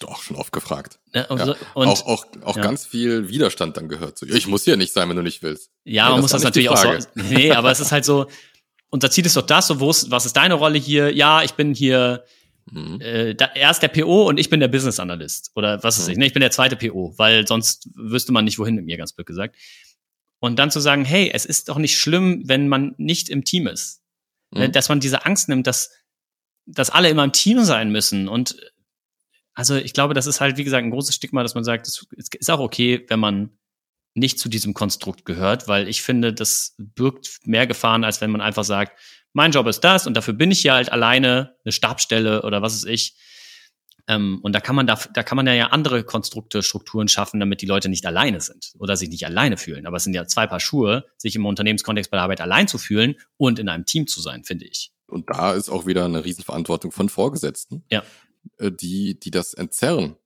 [0.00, 0.98] Doch, schon oft gefragt.
[1.12, 1.54] Ja, und, ja.
[1.74, 2.62] und auch auch, auch ja.
[2.62, 4.18] ganz viel Widerstand dann gehört.
[4.18, 5.70] So, ich muss hier nicht sein, wenn du nicht willst.
[5.84, 6.92] Ja, man muss das natürlich auch so.
[7.14, 8.26] Nee, aber es ist halt so,
[8.90, 11.14] unser Ziel ist doch das, so, wo ist, was ist deine Rolle hier?
[11.14, 12.24] Ja, ich bin hier,
[12.70, 13.00] mhm.
[13.00, 15.52] äh, da, er ist der PO und ich bin der Business Analyst.
[15.54, 16.12] Oder was ist mhm.
[16.12, 16.26] ich, ne?
[16.26, 19.26] Ich bin der zweite PO, weil sonst wüsste man nicht, wohin mit mir, ganz blöd
[19.26, 19.56] gesagt.
[20.40, 23.66] Und dann zu sagen, hey, es ist doch nicht schlimm, wenn man nicht im Team
[23.66, 24.02] ist.
[24.50, 24.72] Mhm.
[24.72, 25.90] Dass man diese Angst nimmt, dass,
[26.66, 28.56] dass alle immer im Team sein müssen und
[29.54, 32.06] also ich glaube, das ist halt, wie gesagt, ein großes Stigma, dass man sagt, es
[32.16, 33.50] ist auch okay, wenn man
[34.14, 38.40] nicht zu diesem Konstrukt gehört, weil ich finde, das birgt mehr Gefahren, als wenn man
[38.40, 38.98] einfach sagt,
[39.32, 42.74] mein Job ist das und dafür bin ich hier halt alleine, eine Stabstelle oder was
[42.74, 43.16] ist ich.
[44.06, 47.62] Ähm, und da kann man da, da kann man ja andere Konstrukte, Strukturen schaffen, damit
[47.62, 49.86] die Leute nicht alleine sind oder sich nicht alleine fühlen.
[49.86, 52.78] Aber es sind ja zwei Paar Schuhe, sich im Unternehmenskontext bei der Arbeit allein zu
[52.78, 54.92] fühlen und in einem Team zu sein, finde ich.
[55.06, 57.84] Und da ist auch wieder eine Riesenverantwortung von Vorgesetzten.
[57.90, 58.02] Ja.
[58.58, 60.16] Äh, die, die das entzerren.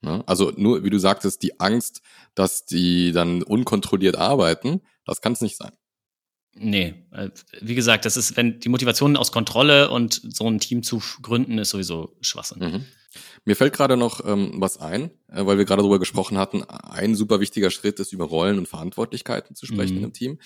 [0.00, 0.22] Ne?
[0.26, 2.02] Also nur, wie du sagtest, die Angst,
[2.34, 5.72] dass die dann unkontrolliert arbeiten, das kann es nicht sein.
[6.54, 7.30] Nee, äh,
[7.62, 11.58] wie gesagt, das ist, wenn die Motivation aus Kontrolle und so ein Team zu gründen,
[11.58, 12.58] ist sowieso Schwachsinn.
[12.58, 12.84] Mhm.
[13.44, 16.62] Mir fällt gerade noch ähm, was ein, äh, weil wir gerade darüber gesprochen hatten.
[16.64, 19.98] Ein super wichtiger Schritt ist, über Rollen und Verantwortlichkeiten zu sprechen mhm.
[19.98, 20.40] in einem Team.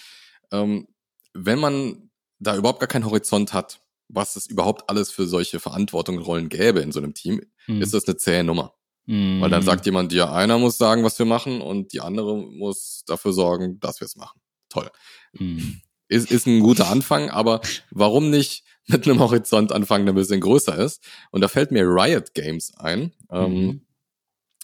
[0.53, 0.87] Ähm,
[1.33, 6.49] wenn man da überhaupt gar keinen Horizont hat, was es überhaupt alles für solche Verantwortungsrollen
[6.49, 7.83] gäbe in so einem Team, hm.
[7.83, 8.75] ist das eine zähe Nummer.
[9.07, 9.41] Hm.
[9.41, 13.05] Weil dann sagt jemand, ja, einer muss sagen, was wir machen und die andere muss
[13.07, 14.41] dafür sorgen, dass wir es machen.
[14.69, 14.91] Toll.
[15.37, 15.81] Hm.
[16.09, 20.41] Ist, ist ein guter Anfang, aber warum nicht mit einem Horizont anfangen, der ein bisschen
[20.41, 21.03] größer ist?
[21.31, 23.13] Und da fällt mir Riot Games ein.
[23.31, 23.81] Ähm, mhm.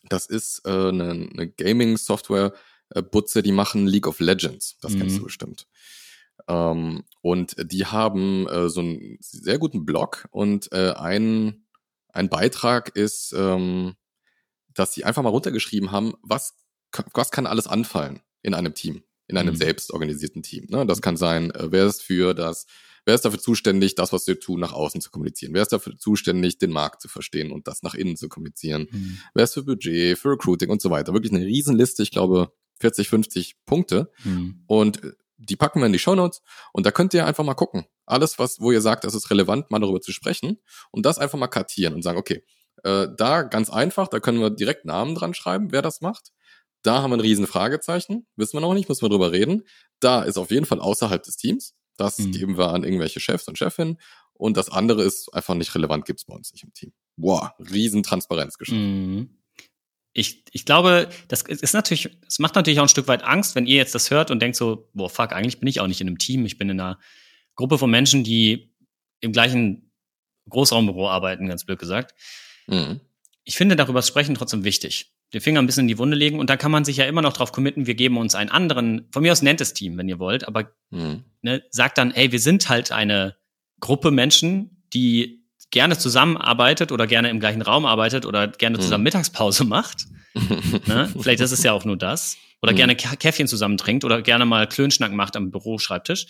[0.08, 4.76] das ist äh, eine, eine Gaming-Software-Butze, äh, die machen League of Legends.
[4.80, 5.00] Das mhm.
[5.00, 5.66] kennst du bestimmt.
[6.48, 11.66] Ähm, und die haben äh, so einen sehr guten Blog und äh, ein,
[12.08, 13.94] ein Beitrag ist, ähm,
[14.74, 16.54] dass sie einfach mal runtergeschrieben haben, was,
[17.14, 19.58] was kann alles anfallen in einem Team, in einem mhm.
[19.58, 20.66] selbstorganisierten Team.
[20.68, 20.86] Ne?
[20.86, 22.66] Das kann sein, äh, wer ist für das,
[23.04, 25.54] wer ist dafür zuständig, das, was wir tun, nach außen zu kommunizieren?
[25.54, 28.88] Wer ist dafür zuständig, den Markt zu verstehen und das nach innen zu kommunizieren?
[28.90, 29.18] Mhm.
[29.34, 31.12] Wer ist für Budget, für Recruiting und so weiter?
[31.12, 34.10] Wirklich eine Riesenliste, ich glaube 40, 50 Punkte.
[34.24, 34.64] Mhm.
[34.66, 35.12] Und äh,
[35.48, 37.86] die packen wir in die Show Notes und da könnt ihr einfach mal gucken.
[38.06, 40.58] Alles, was, wo ihr sagt, es ist relevant, mal darüber zu sprechen
[40.90, 42.44] und das einfach mal kartieren und sagen, okay,
[42.84, 46.32] äh, da ganz einfach, da können wir direkt Namen dran schreiben, wer das macht.
[46.82, 49.62] Da haben wir ein riesen Fragezeichen, wissen wir noch nicht, müssen wir drüber reden.
[50.00, 51.74] Da ist auf jeden Fall außerhalb des Teams.
[51.96, 52.32] Das mhm.
[52.32, 54.00] geben wir an irgendwelche Chefs und Chefinnen.
[54.32, 56.92] Und das andere ist einfach nicht relevant, gibt's bei uns nicht im Team.
[57.16, 59.16] Boah, riesen Transparenz geschaffen.
[59.16, 59.41] Mhm
[60.14, 63.66] ich, ich glaube, das ist natürlich, es macht natürlich auch ein Stück weit Angst, wenn
[63.66, 66.06] ihr jetzt das hört und denkt so, boah, fuck, eigentlich bin ich auch nicht in
[66.06, 66.98] einem Team, ich bin in einer
[67.54, 68.74] Gruppe von Menschen, die
[69.20, 69.90] im gleichen
[70.48, 72.14] Großraumbüro arbeiten, ganz blöd gesagt.
[72.66, 73.00] Mhm.
[73.44, 75.14] Ich finde darüber sprechen trotzdem wichtig.
[75.32, 77.22] Den Finger ein bisschen in die Wunde legen und da kann man sich ja immer
[77.22, 80.08] noch drauf committen, wir geben uns einen anderen, von mir aus nennt es Team, wenn
[80.08, 81.24] ihr wollt, aber mhm.
[81.40, 83.36] ne, sagt dann, ey, wir sind halt eine
[83.80, 85.41] Gruppe Menschen, die
[85.72, 88.82] gerne zusammenarbeitet oder gerne im gleichen Raum arbeitet oder gerne mhm.
[88.82, 90.06] zusammen Mittagspause macht.
[90.86, 91.12] ne?
[91.20, 92.36] Vielleicht ist es ja auch nur das.
[92.62, 92.76] Oder mhm.
[92.76, 96.26] gerne Käffchen zusammen trinkt oder gerne mal Klönschnack macht am Büroschreibtisch.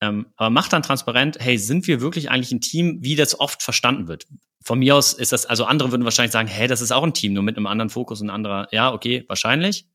[0.00, 3.62] Ähm, aber macht dann transparent, hey, sind wir wirklich eigentlich ein Team, wie das oft
[3.62, 4.26] verstanden wird?
[4.62, 7.14] Von mir aus ist das, also andere würden wahrscheinlich sagen, hey, das ist auch ein
[7.14, 9.86] Team, nur mit einem anderen Fokus und anderer, ja, okay, wahrscheinlich.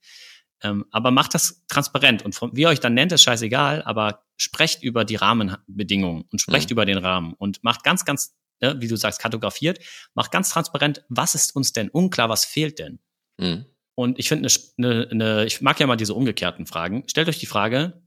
[0.64, 4.24] Ähm, aber macht das transparent und von, wie ihr euch dann nennt, ist scheißegal, aber
[4.38, 6.74] sprecht über die Rahmenbedingungen und sprecht mhm.
[6.74, 9.80] über den Rahmen und macht ganz, ganz, ja, wie du sagst, kartografiert,
[10.14, 13.00] macht ganz transparent, was ist uns denn unklar, was fehlt denn?
[13.38, 13.66] Mhm.
[13.96, 17.04] Und ich finde, eine, eine, eine, ich mag ja mal diese umgekehrten Fragen.
[17.08, 18.02] Stellt euch die Frage,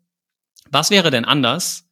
[0.71, 1.91] was wäre denn anders,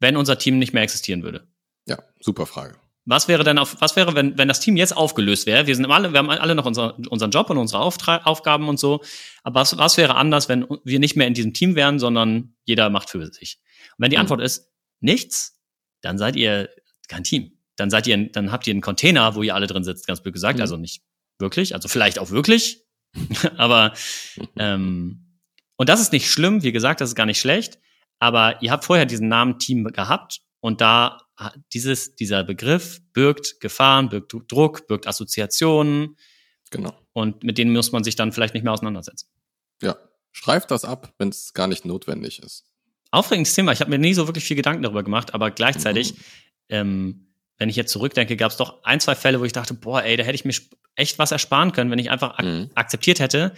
[0.00, 1.46] wenn unser Team nicht mehr existieren würde?
[1.86, 2.76] Ja, super Frage.
[3.04, 5.66] Was wäre denn auf, was wäre, wenn, wenn das Team jetzt aufgelöst wäre?
[5.66, 8.78] Wir sind alle, wir haben alle noch unser, unseren Job und unsere Auftra Aufgaben und
[8.78, 9.02] so.
[9.42, 12.90] Aber was, was wäre anders, wenn wir nicht mehr in diesem Team wären, sondern jeder
[12.90, 13.60] macht für sich?
[13.96, 14.22] Und wenn die mhm.
[14.22, 15.58] Antwort ist nichts,
[16.02, 16.68] dann seid ihr
[17.08, 17.57] kein Team.
[17.78, 20.34] Dann seid ihr, dann habt ihr einen Container, wo ihr alle drin sitzt, ganz blöd
[20.34, 20.56] gesagt.
[20.56, 20.62] Mhm.
[20.62, 21.02] Also nicht
[21.38, 22.84] wirklich, also vielleicht auch wirklich,
[23.56, 23.94] aber
[24.56, 25.24] ähm,
[25.76, 27.78] und das ist nicht schlimm, wie gesagt, das ist gar nicht schlecht.
[28.18, 31.18] Aber ihr habt vorher diesen Namen Team gehabt und da
[31.72, 36.16] dieses, dieser Begriff birgt Gefahren, birgt Druck, birgt Assoziationen.
[36.70, 36.92] Genau.
[37.12, 39.28] Und mit denen muss man sich dann vielleicht nicht mehr auseinandersetzen.
[39.80, 39.96] Ja,
[40.32, 42.64] streift das ab, wenn es gar nicht notwendig ist.
[43.12, 43.72] Aufregendes Thema.
[43.72, 46.20] Ich habe mir nie so wirklich viel Gedanken darüber gemacht, aber gleichzeitig, mhm.
[46.70, 47.27] ähm,
[47.58, 50.16] wenn ich jetzt zurückdenke, gab es doch ein, zwei Fälle, wo ich dachte, boah, ey,
[50.16, 50.54] da hätte ich mir
[50.94, 52.70] echt was ersparen können, wenn ich einfach ak mhm.
[52.74, 53.52] akzeptiert hätte,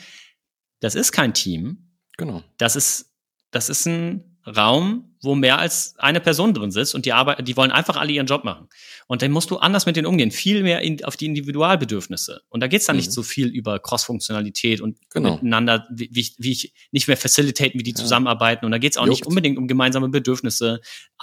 [0.81, 1.91] das ist kein Team.
[2.17, 2.43] Genau.
[2.59, 3.13] Das ist,
[3.51, 7.57] das ist ein Raum, wo mehr als eine Person drin sitzt und die arbeiten, die
[7.57, 8.69] wollen einfach alle ihren Job machen.
[9.07, 12.41] Und dann musst du anders mit denen umgehen, viel mehr in, auf die Individualbedürfnisse.
[12.49, 13.01] Und da geht's dann mhm.
[13.01, 15.35] nicht so viel über Cross-Funktionalität und genau.
[15.35, 17.97] miteinander, wie, wie, wie ich nicht mehr facilitaten, wie die ja.
[17.97, 18.65] zusammenarbeiten.
[18.65, 19.21] Und da geht's auch Juckt.
[19.21, 20.81] nicht unbedingt um gemeinsame Bedürfnisse.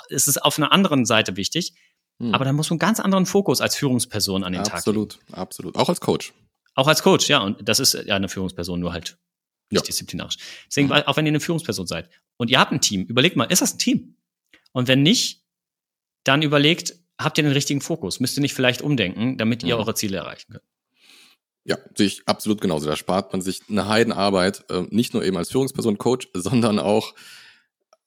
[0.10, 1.74] Es ist auf einer anderen Seite wichtig.
[2.20, 2.34] Mhm.
[2.34, 5.34] Aber da muss man einen ganz anderen Fokus als Führungsperson an den absolut, Tag legen.
[5.34, 5.76] Absolut, absolut.
[5.76, 6.34] Auch als Coach.
[6.76, 7.40] Auch als Coach, ja.
[7.40, 9.18] Und das ist ja eine Führungsperson nur halt
[9.72, 9.82] ja.
[9.82, 10.38] disziplinarisch.
[10.68, 10.94] Deswegen, mhm.
[10.94, 13.76] auch wenn ihr eine Führungsperson seid und ihr habt ein Team, überlegt mal, ist das
[13.76, 14.16] ein Team?
[14.72, 15.44] Und wenn nicht,
[16.24, 18.20] dann überlegt, habt ihr den richtigen Fokus?
[18.20, 19.82] Müsst ihr nicht vielleicht umdenken, damit ihr mhm.
[19.82, 20.64] eure Ziele erreichen könnt?
[21.64, 22.88] Ja, sehe ich absolut genauso.
[22.88, 27.14] Da spart man sich eine Heidenarbeit, äh, nicht nur eben als Führungsperson, Coach, sondern auch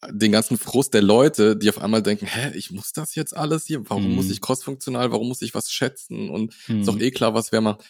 [0.09, 3.67] den ganzen Frust der Leute, die auf einmal denken, hä, ich muss das jetzt alles
[3.67, 3.89] hier?
[3.91, 4.15] Warum mhm.
[4.15, 5.13] muss ich crossfunktional?
[5.13, 6.31] Warum muss ich was schätzen?
[6.31, 6.81] Und mhm.
[6.81, 7.85] ist doch eh klar, was wer macht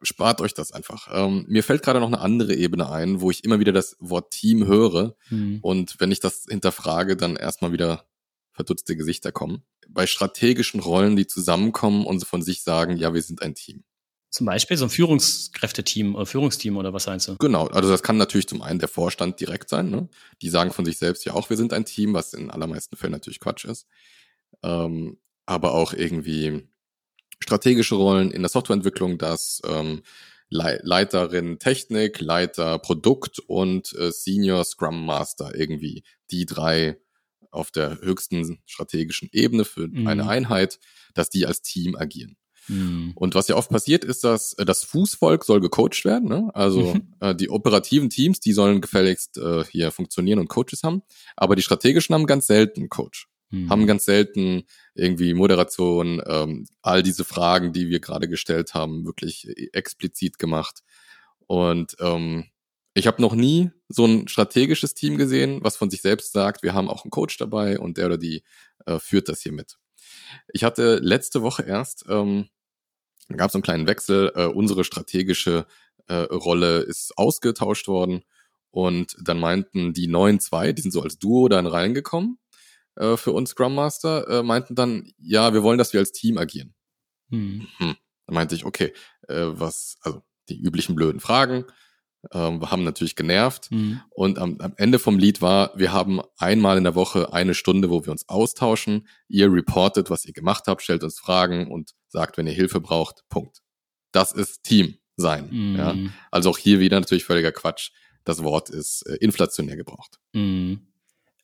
[0.00, 1.08] spart euch das einfach.
[1.12, 4.30] Ähm, mir fällt gerade noch eine andere Ebene ein, wo ich immer wieder das Wort
[4.30, 5.16] Team höre.
[5.28, 5.58] Mhm.
[5.60, 8.06] Und wenn ich das hinterfrage, dann erstmal wieder
[8.52, 9.62] verdutzte Gesichter kommen.
[9.88, 13.84] Bei strategischen Rollen, die zusammenkommen und von sich sagen, ja, wir sind ein Team.
[14.32, 17.36] Zum Beispiel so ein Führungskräfteteam oder Führungsteam oder was meinst du?
[17.36, 19.90] Genau, also das kann natürlich zum einen der Vorstand direkt sein.
[19.90, 20.08] Ne?
[20.40, 23.12] Die sagen von sich selbst ja auch, wir sind ein Team, was in allermeisten Fällen
[23.12, 23.86] natürlich Quatsch ist.
[24.62, 26.66] Ähm, aber auch irgendwie
[27.40, 30.02] strategische Rollen in der Softwareentwicklung, dass ähm,
[30.48, 36.96] Leiterin Technik, Leiter Produkt und äh, Senior Scrum Master irgendwie die drei
[37.50, 40.06] auf der höchsten strategischen Ebene für mhm.
[40.06, 40.78] eine Einheit,
[41.12, 42.38] dass die als Team agieren.
[42.68, 43.12] Mhm.
[43.14, 46.28] Und was ja oft passiert, ist, dass äh, das Fußvolk soll gecoacht werden.
[46.28, 46.50] Ne?
[46.54, 47.14] Also mhm.
[47.20, 51.02] äh, die operativen Teams, die sollen gefälligst äh, hier funktionieren und Coaches haben.
[51.36, 53.70] Aber die strategischen haben ganz selten Coach mhm.
[53.70, 59.48] haben ganz selten irgendwie Moderation, ähm, all diese Fragen, die wir gerade gestellt haben, wirklich
[59.72, 60.82] explizit gemacht.
[61.46, 62.46] Und ähm,
[62.94, 66.74] ich habe noch nie so ein strategisches Team gesehen, was von sich selbst sagt, wir
[66.74, 68.42] haben auch einen Coach dabei und der oder die
[68.86, 69.78] äh, führt das hier mit.
[70.52, 72.48] Ich hatte letzte Woche erst, ähm,
[73.28, 75.66] gab es einen kleinen Wechsel, äh, unsere strategische
[76.08, 78.22] äh, Rolle ist ausgetauscht worden
[78.70, 82.38] und dann meinten die neuen zwei, die sind so als Duo dann reingekommen
[82.96, 86.38] äh, für uns Scrum Master, äh, meinten dann, ja, wir wollen, dass wir als Team
[86.38, 86.74] agieren.
[87.28, 87.66] Mhm.
[87.78, 87.96] Hm.
[88.26, 88.92] Dann meinte ich, okay,
[89.28, 91.64] äh, was, also die üblichen blöden Fragen,
[92.32, 93.70] ähm, wir haben natürlich genervt.
[93.70, 94.00] Mhm.
[94.10, 97.90] Und am, am Ende vom Lied war, wir haben einmal in der Woche eine Stunde,
[97.90, 99.06] wo wir uns austauschen.
[99.28, 103.24] Ihr reportet, was ihr gemacht habt, stellt uns Fragen und sagt, wenn ihr Hilfe braucht.
[103.28, 103.58] Punkt.
[104.12, 105.48] Das ist Team sein.
[105.50, 105.76] Mhm.
[105.76, 105.94] Ja?
[106.30, 107.90] Also auch hier wieder natürlich völliger Quatsch.
[108.24, 110.18] Das Wort ist äh, inflationär gebraucht.
[110.32, 110.92] Mhm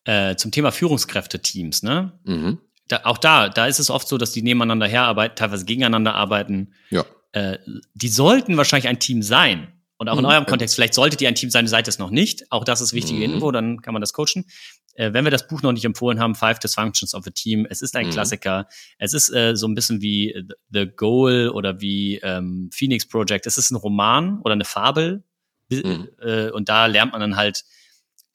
[0.09, 2.19] äh, zum Thema Führungskräfteteams, ne?
[2.25, 2.59] Mhm.
[2.89, 6.73] Da, auch da, da ist es oft so, dass die nebeneinander herarbeiten, teilweise gegeneinander arbeiten.
[6.89, 7.05] Ja.
[7.33, 7.59] Äh,
[7.93, 9.69] die sollten wahrscheinlich ein Team sein.
[9.99, 10.31] Und auch in mhm.
[10.31, 12.51] eurem Kontext, vielleicht solltet ihr ein Team sein, seid es noch nicht.
[12.51, 13.35] Auch das ist wichtige mhm.
[13.35, 14.47] Info, dann kann man das coachen.
[14.95, 17.83] äh, wenn wir das Buch noch nicht empfohlen haben, Five Dysfunctions of a Team, es
[17.83, 18.11] ist ein mhm.
[18.11, 18.69] Klassiker.
[18.99, 20.35] Es ist äh, so ein bisschen wie
[20.71, 23.47] The Goal oder wie ähm, Phoenix Project.
[23.47, 25.25] Es ist ein Roman oder eine Fabel.
[25.69, 26.09] Mhm.
[26.21, 27.65] Äh, und da lernt man dann halt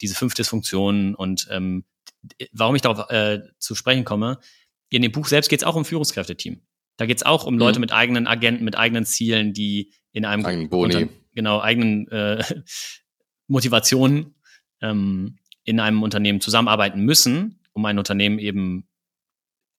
[0.00, 1.84] diese fünf Dysfunktionen und ähm,
[2.52, 4.38] warum ich darauf äh, zu sprechen komme,
[4.90, 6.60] in dem Buch selbst geht es auch um Führungskräfteteam.
[6.96, 7.82] Da geht es auch um Leute mhm.
[7.82, 11.08] mit eigenen Agenten, mit eigenen Zielen, die in einem eigenen Boni.
[11.34, 12.44] Genau eigenen äh,
[13.46, 14.34] Motivationen
[14.80, 18.88] ähm, in einem Unternehmen zusammenarbeiten müssen, um ein Unternehmen eben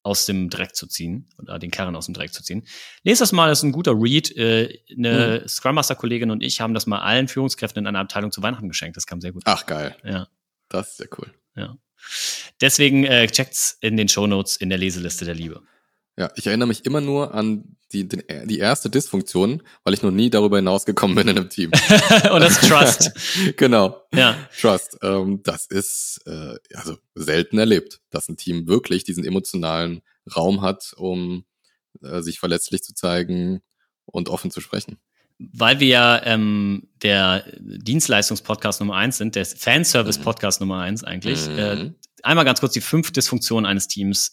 [0.03, 2.67] aus dem Dreck zu ziehen oder den Kern aus dem Dreck zu ziehen.
[3.03, 4.35] Lest das mal, das ist ein guter Read.
[4.37, 5.47] Äh, eine mhm.
[5.47, 8.67] Scrum Master Kollegin und ich haben das mal allen Führungskräften in einer Abteilung zu Weihnachten
[8.67, 8.97] geschenkt.
[8.97, 9.43] Das kam sehr gut.
[9.45, 9.95] Ach geil.
[10.03, 10.27] Ja.
[10.69, 11.33] Das ist ja cool.
[11.55, 11.77] Ja.
[12.61, 15.63] Deswegen äh, checkt's in den Show Notes in der Leseliste der Liebe.
[16.17, 20.11] Ja, ich erinnere mich immer nur an die, den, die erste Dysfunktion, weil ich noch
[20.11, 21.71] nie darüber hinausgekommen bin in einem Team.
[22.31, 23.11] Und das Trust.
[23.57, 24.01] genau.
[24.13, 24.37] Ja.
[24.59, 24.97] Trust.
[25.01, 30.01] Ähm, das ist äh, also selten erlebt, dass ein Team wirklich diesen emotionalen
[30.35, 31.45] Raum hat, um
[32.01, 33.61] äh, sich verletzlich zu zeigen
[34.05, 34.97] und offen zu sprechen.
[35.37, 40.67] Weil wir ja ähm, der Dienstleistungspodcast Nummer eins sind, der Fanservice-Podcast mhm.
[40.67, 41.49] Nummer eins eigentlich.
[41.49, 41.57] Mhm.
[41.57, 41.91] Äh,
[42.23, 44.31] einmal ganz kurz die fünf Dysfunktionen eines Teams.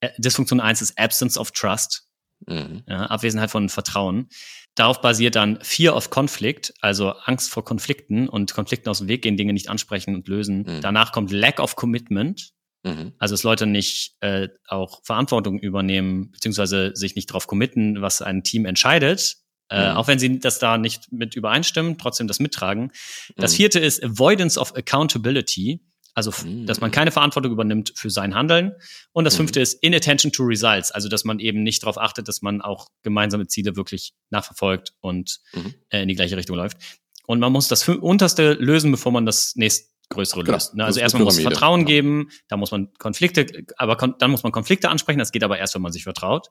[0.00, 2.08] Äh, Dysfunktion eins ist Absence of Trust.
[2.46, 2.84] Mhm.
[2.86, 4.28] Ja, Abwesenheit von Vertrauen.
[4.74, 9.22] Darauf basiert dann Fear of Conflict, also Angst vor Konflikten und Konflikten aus dem Weg
[9.22, 10.58] gehen, Dinge nicht ansprechen und lösen.
[10.58, 10.80] Mhm.
[10.80, 12.50] Danach kommt Lack of Commitment,
[12.84, 13.12] mhm.
[13.18, 18.44] also dass Leute nicht äh, auch Verantwortung übernehmen, beziehungsweise sich nicht darauf committen, was ein
[18.44, 19.38] Team entscheidet.
[19.70, 19.96] Äh, mhm.
[19.96, 22.92] auch wenn sie das da nicht mit übereinstimmen, trotzdem das mittragen.
[23.36, 23.56] Das mhm.
[23.56, 25.80] vierte ist Avoidance of Accountability.
[26.14, 26.66] Also, mhm.
[26.66, 28.72] dass man keine Verantwortung übernimmt für sein Handeln.
[29.12, 29.38] Und das mhm.
[29.38, 30.90] fünfte ist Inattention to Results.
[30.90, 35.40] Also, dass man eben nicht darauf achtet, dass man auch gemeinsame Ziele wirklich nachverfolgt und
[35.52, 35.74] mhm.
[35.90, 36.78] äh, in die gleiche Richtung läuft.
[37.26, 40.56] Und man muss das unterste lösen, bevor man das nächstgrößere genau.
[40.56, 40.74] löst.
[40.74, 40.84] Ne?
[40.84, 41.86] Also erstmal muss es Vertrauen ja.
[41.86, 45.18] geben, da muss man Konflikte, aber kon dann muss man Konflikte ansprechen.
[45.18, 46.48] Das geht aber erst, wenn man sich vertraut.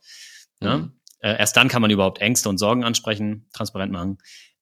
[0.59, 0.77] Ne?
[0.77, 0.91] Mhm.
[1.19, 4.19] Äh, erst dann kann man überhaupt Ängste und Sorgen ansprechen, transparent machen.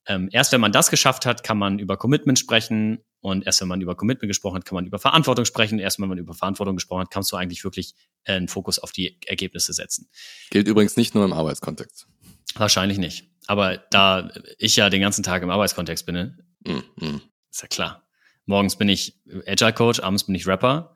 [0.08, 3.68] Ähm, erst wenn man das geschafft hat, kann man über Commitment sprechen und erst wenn
[3.68, 5.80] man über Commitment gesprochen hat, kann man über Verantwortung sprechen.
[5.80, 8.92] Erst wenn man über Verantwortung gesprochen hat, kannst du eigentlich wirklich äh, einen Fokus auf
[8.92, 10.08] die Ergebnisse setzen.
[10.52, 12.06] Gilt übrigens nicht nur im Arbeitskontext.
[12.54, 13.28] Wahrscheinlich nicht.
[13.48, 17.22] Aber da ich ja den ganzen Tag im Arbeitskontext bin, mm, mm.
[17.50, 18.04] ist ja klar.
[18.46, 20.96] Morgens bin ich Agile Coach, abends bin ich Rapper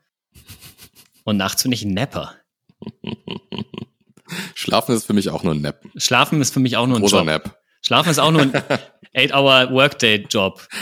[1.24, 2.36] und nachts bin ich ein Napper.
[4.54, 5.84] Schlafen ist für mich auch nur ein Nap.
[5.96, 7.26] Schlafen ist für mich auch nur ein Großer Job.
[7.26, 7.60] Nap.
[7.82, 8.52] Schlafen ist auch nur ein
[9.16, 10.68] 8-Hour-Workday-Job.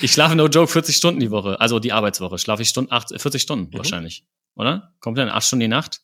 [0.00, 2.38] Ich schlafe no joke 40 Stunden die Woche, also die Arbeitswoche.
[2.38, 3.78] Schlafe ich Stunden, 8, 40 Stunden mhm.
[3.78, 4.94] wahrscheinlich, oder?
[5.00, 6.00] Kommt dann 8 Stunden die Nacht?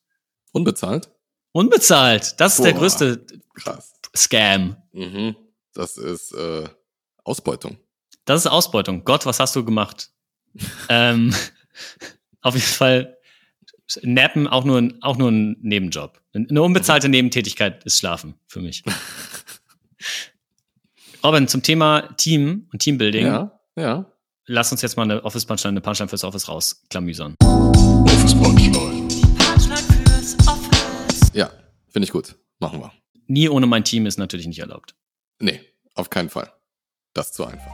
[0.52, 1.10] Unbezahlt?
[1.52, 2.40] Unbezahlt.
[2.40, 3.92] Das Boah, ist der größte krass.
[4.16, 4.76] Scam.
[4.92, 5.36] Mhm.
[5.74, 6.68] Das ist äh,
[7.24, 7.78] Ausbeutung.
[8.24, 9.04] Das ist Ausbeutung.
[9.04, 10.10] Gott, was hast du gemacht?
[10.88, 11.34] ähm,
[12.40, 13.16] auf jeden Fall
[14.02, 16.20] Nappen auch nur, ein, auch nur ein Nebenjob.
[16.32, 17.12] Eine unbezahlte mhm.
[17.12, 18.84] Nebentätigkeit ist Schlafen für mich.
[21.24, 23.26] Robin, zum Thema Team und Teambuilding.
[23.26, 24.06] Ja, ja.
[24.46, 27.34] Lass uns jetzt mal eine Office-Punchline, eine Punchline fürs Office rausklamüsern.
[27.42, 29.08] Office-Punchline.
[29.08, 31.30] Punchline fürs Office.
[31.34, 31.50] Ja,
[31.88, 32.36] finde ich gut.
[32.58, 32.92] Machen wir.
[33.26, 34.94] Nie ohne mein Team ist natürlich nicht erlaubt.
[35.40, 35.60] Nee,
[35.94, 36.52] auf keinen Fall.
[37.14, 37.70] Das ist zu einfach.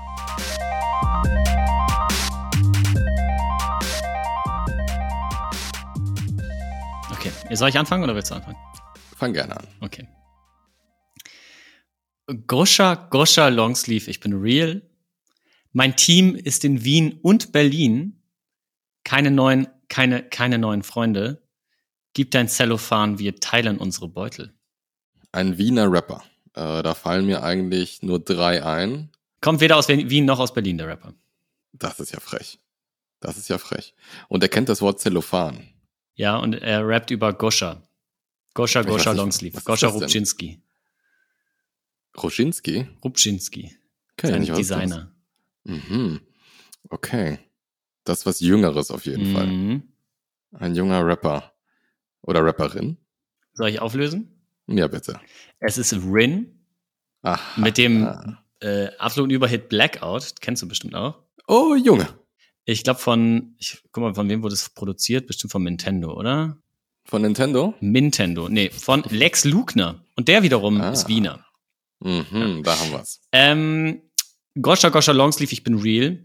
[7.10, 8.58] Okay, soll ich anfangen oder willst du anfangen?
[9.16, 9.66] Fang gerne an.
[9.80, 10.06] Okay.
[12.46, 14.82] Goscha, Goscha Longsleeve, ich bin real.
[15.76, 18.22] Mein Team ist in Wien und Berlin.
[19.04, 21.42] Keine neuen, keine, keine neuen Freunde.
[22.14, 24.54] Gib dein Zellophan, wir teilen unsere Beutel.
[25.32, 26.24] Ein Wiener Rapper.
[26.54, 29.10] Äh, da fallen mir eigentlich nur drei ein.
[29.42, 31.12] Kommt weder aus Wien noch aus Berlin, der Rapper.
[31.74, 32.58] Das ist ja frech.
[33.20, 33.94] Das ist ja frech.
[34.28, 35.62] Und er kennt das Wort Zellophan.
[36.14, 37.82] Ja, und er rappt über Goscha.
[38.54, 39.60] Goscha, Goscha Longsleeve.
[39.60, 40.58] Goscha Rubczynski.
[42.16, 42.88] Roschinski?
[43.04, 43.76] Rubczynski.
[44.22, 45.12] Sein Designer.
[45.66, 46.20] Mhm.
[46.88, 47.38] Okay.
[48.04, 49.34] Das ist was Jüngeres auf jeden mhm.
[49.34, 49.82] Fall.
[50.60, 51.52] Ein junger Rapper.
[52.22, 52.96] Oder Rapperin.
[53.52, 54.42] Soll ich auflösen?
[54.66, 55.20] Ja, bitte.
[55.60, 56.52] Es ist Rin.
[57.22, 60.34] Ach, mit dem äh, absoluten Überhit Blackout.
[60.40, 61.22] Kennst du bestimmt auch.
[61.48, 62.08] Oh, Junge.
[62.64, 65.26] Ich glaube von, ich guck mal, von wem wurde es produziert?
[65.26, 66.58] Bestimmt von Nintendo, oder?
[67.04, 67.74] Von Nintendo?
[67.80, 70.04] Nintendo, nee, von Lex Lugner.
[70.16, 70.90] Und der wiederum ah.
[70.90, 71.46] ist Wiener.
[72.00, 72.62] Mhm, ja.
[72.62, 73.20] Da haben wir's.
[73.30, 74.02] Ähm,
[74.60, 76.24] Goscha Goscha Longsleeve, ich bin real.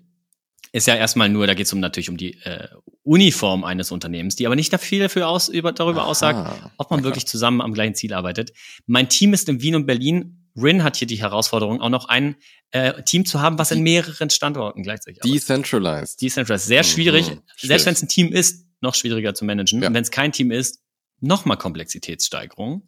[0.74, 2.67] Ist ja erstmal nur, da geht es um natürlich um die äh,
[3.04, 6.08] Uniform eines Unternehmens, die aber nicht viel dafür aus, über, darüber Aha.
[6.08, 8.54] aussagt, ob man wirklich zusammen am gleichen Ziel arbeitet.
[8.86, 12.36] Mein Team ist in Wien und Berlin Rin hat hier die Herausforderung, auch noch ein
[12.72, 15.41] äh, Team zu haben, was in mehreren Standorten gleichzeitig arbeitet.
[15.41, 16.22] Decentralized.
[16.22, 16.67] Decentralized.
[16.67, 17.32] Sehr schwierig.
[17.32, 17.41] Mhm.
[17.58, 19.82] Selbst wenn es ein Team ist, noch schwieriger zu managen.
[19.82, 19.88] Ja.
[19.88, 20.82] Und wenn es kein Team ist,
[21.22, 22.86] nochmal Komplexitätssteigerung.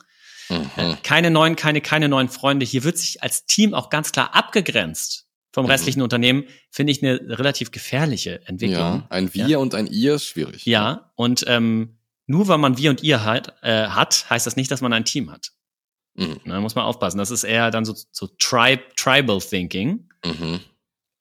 [0.50, 0.70] Mhm.
[0.76, 2.66] Äh, keine neuen, keine, keine neuen Freunde.
[2.66, 6.04] Hier wird sich als Team auch ganz klar abgegrenzt vom restlichen mhm.
[6.04, 8.78] Unternehmen, finde ich eine relativ gefährliche Entwicklung.
[8.78, 9.58] Ja, ein Wir ja.
[9.60, 10.66] und ein Ihr ist schwierig.
[10.66, 14.72] Ja, und ähm, nur weil man Wir und Ihr hat, äh, hat, heißt das nicht,
[14.72, 15.52] dass man ein Team hat.
[16.16, 16.40] Mhm.
[16.46, 17.20] Da muss man aufpassen.
[17.20, 20.10] Das ist eher dann so, so Tribe, Tribal Thinking.
[20.26, 20.60] Mhm.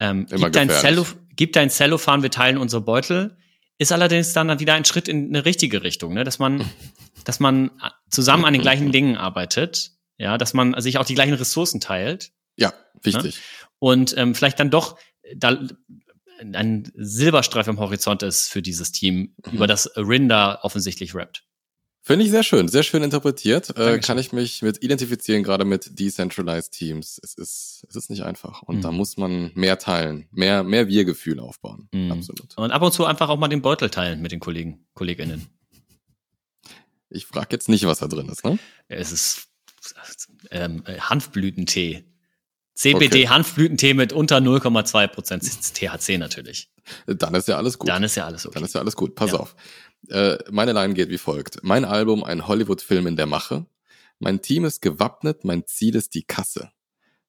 [0.00, 3.36] Ähm, gib, dein Cellof gib dein Cellophan, wir teilen unsere Beutel.
[3.78, 6.24] Ist allerdings dann wieder ein Schritt in eine richtige Richtung, ne?
[6.24, 6.64] dass man,
[7.24, 7.70] dass man
[8.10, 12.32] zusammen an den gleichen Dingen arbeitet, ja, dass man sich auch die gleichen Ressourcen teilt.
[12.56, 13.36] Ja, wichtig.
[13.36, 13.42] Ne?
[13.82, 14.96] Und ähm, vielleicht dann doch
[15.34, 15.60] da
[16.38, 19.54] ein Silberstreif im Horizont ist für dieses Team, mhm.
[19.54, 21.42] über das Rinda offensichtlich rappt.
[22.00, 23.76] Finde ich sehr schön, sehr schön interpretiert.
[23.76, 27.18] Äh, kann ich mich mit identifizieren, gerade mit Decentralized Teams.
[27.24, 28.62] Es ist, es ist nicht einfach.
[28.62, 28.82] Und mhm.
[28.82, 31.88] da muss man mehr teilen, mehr, mehr Wir-Gefühl aufbauen.
[31.92, 32.12] Mhm.
[32.12, 32.56] Absolut.
[32.56, 35.48] Und ab und zu einfach auch mal den Beutel teilen mit den Kollegen, KollegInnen.
[37.10, 38.60] Ich frage jetzt nicht, was da drin ist, ne?
[38.86, 39.48] Es ist
[40.52, 42.04] ähm, Hanfblütentee.
[42.74, 43.28] CBD okay.
[43.28, 46.70] Hanfblütentee mit unter 0,2 Prozent THC natürlich.
[47.06, 47.88] Dann ist ja alles gut.
[47.88, 48.54] Dann ist ja alles okay.
[48.54, 49.14] Dann ist ja alles gut.
[49.14, 49.38] Pass ja.
[49.38, 49.54] auf.
[50.08, 51.62] Äh, meine Line geht wie folgt.
[51.62, 53.66] Mein Album, ein Hollywood-Film in der Mache.
[54.18, 56.70] Mein Team ist gewappnet, mein Ziel ist die Kasse.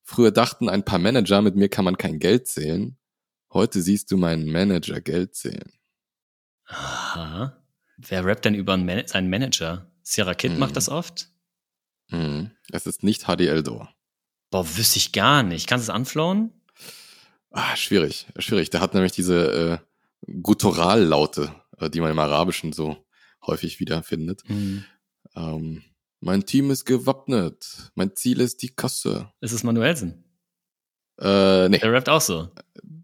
[0.03, 2.97] Früher dachten ein paar Manager, mit mir kann man kein Geld zählen.
[3.51, 5.71] Heute siehst du meinen Manager Geld zählen.
[6.65, 7.57] Aha.
[7.97, 9.91] Wer rappt denn über Man seinen Manager?
[10.01, 10.59] Sierra Kid hm.
[10.59, 11.29] macht das oft?
[12.09, 12.51] Hm.
[12.71, 13.93] Es ist nicht HDL Door.
[14.53, 15.67] Boah, wüsste ich gar nicht.
[15.67, 16.51] Kannst du es anflowen?
[17.51, 18.69] Ah, schwierig, schwierig.
[18.69, 19.81] Der hat nämlich diese
[20.27, 22.97] äh, Guttural-Laute äh, die man im Arabischen so
[23.45, 24.43] häufig wiederfindet.
[24.47, 24.85] Mhm.
[25.35, 25.83] Ähm,
[26.19, 27.91] mein Team ist gewappnet.
[27.95, 29.29] Mein Ziel ist die Kasse.
[29.41, 30.23] Ist es Manuelsen?
[31.19, 31.79] Äh, nee.
[31.79, 32.49] Der rappt auch so.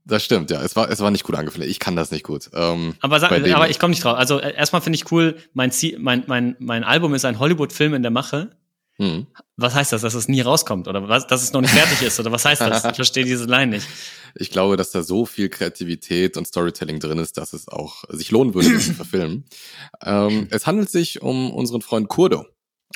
[0.05, 0.62] Das stimmt, ja.
[0.63, 1.67] Es war, es war nicht gut angefüllt.
[1.67, 2.49] Ich kann das nicht gut.
[2.53, 4.17] Ähm, aber, sag, aber ich komme nicht drauf.
[4.17, 7.93] Also äh, erstmal finde ich cool, mein, Ziel, mein, mein, mein Album ist ein Hollywood-Film
[7.93, 8.55] in der Mache.
[8.99, 9.27] Mhm.
[9.55, 10.88] Was heißt das, dass es nie rauskommt?
[10.88, 12.19] Oder was, dass es noch nicht fertig ist?
[12.19, 12.83] Oder was heißt das?
[12.83, 13.88] Ich verstehe diese Line nicht.
[14.35, 18.29] Ich glaube, dass da so viel Kreativität und Storytelling drin ist, dass es auch sich
[18.29, 19.45] lohnen würde, das zu verfilmen.
[20.05, 22.45] Ähm, es handelt sich um unseren Freund Kurdo.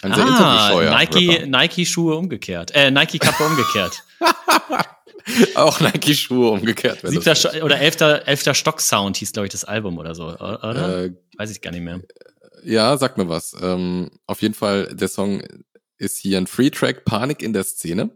[0.04, 2.70] Ein sehr ah, Nike, Nike-Schuhe umgekehrt.
[2.76, 4.04] Äh, Nike-Kappe umgekehrt.
[5.56, 7.00] auch Nike-Schuhe umgekehrt.
[7.02, 11.06] Siebter so oder elfter, elfter Stock-Sound hieß, glaube ich, das Album oder so, oder?
[11.06, 12.00] Äh, Weiß ich gar nicht mehr.
[12.64, 13.56] Ja, sag mir was.
[13.60, 15.42] Ähm, auf jeden Fall, der Song
[15.98, 18.12] ist hier ein Free-Track Panik in der Szene.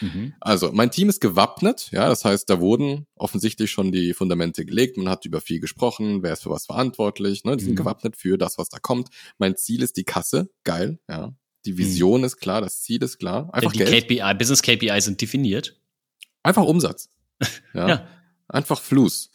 [0.00, 0.34] Mhm.
[0.40, 4.96] Also, mein Team ist gewappnet, ja, das heißt, da wurden offensichtlich schon die Fundamente gelegt,
[4.96, 7.76] man hat über viel gesprochen, wer ist für was verantwortlich, ne, die sind mhm.
[7.76, 9.08] gewappnet für das, was da kommt.
[9.38, 11.34] Mein Ziel ist die Kasse, geil, ja.
[11.64, 12.26] Die Vision mhm.
[12.26, 13.48] ist klar, das Ziel ist klar.
[13.52, 14.08] Einfach die Geld.
[14.08, 15.80] KPI, Business KPI sind definiert.
[16.42, 17.08] Einfach Umsatz.
[17.74, 17.88] Ja.
[17.88, 18.08] ja.
[18.48, 19.30] Einfach Fluss.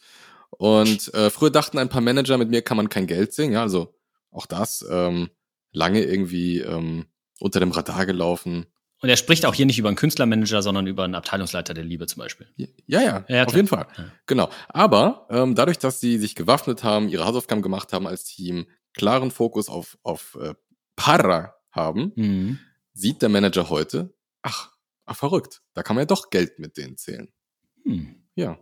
[0.50, 3.62] Und äh, früher dachten ein paar Manager, mit mir kann man kein Geld sehen, ja,
[3.62, 3.94] also
[4.30, 5.28] auch das ähm,
[5.72, 7.06] lange irgendwie ähm,
[7.40, 8.66] unter dem Radar gelaufen.
[9.00, 12.06] Und er spricht auch hier nicht über einen Künstlermanager, sondern über einen Abteilungsleiter der Liebe
[12.06, 12.48] zum Beispiel.
[12.56, 13.86] Ja, ja, ja auf jeden Fall.
[13.96, 14.04] Ja.
[14.26, 14.50] Genau.
[14.68, 19.30] Aber ähm, dadurch, dass sie sich gewaffnet haben, ihre Hausaufgaben gemacht haben als Team, klaren
[19.30, 20.54] Fokus auf, auf äh,
[20.96, 22.58] Para haben, mhm.
[22.92, 24.72] sieht der Manager heute, ach,
[25.06, 27.28] ach, verrückt, da kann man ja doch Geld mit denen zählen.
[27.84, 28.24] Mhm.
[28.34, 28.58] Ja.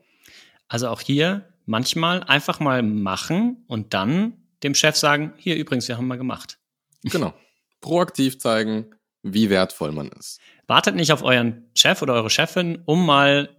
[0.69, 5.97] Also auch hier manchmal einfach mal machen und dann dem Chef sagen, hier übrigens, wir
[5.97, 6.59] haben mal gemacht.
[7.03, 7.33] Genau.
[7.81, 10.41] Proaktiv zeigen, wie wertvoll man ist.
[10.67, 13.57] Wartet nicht auf euren Chef oder eure Chefin, um mal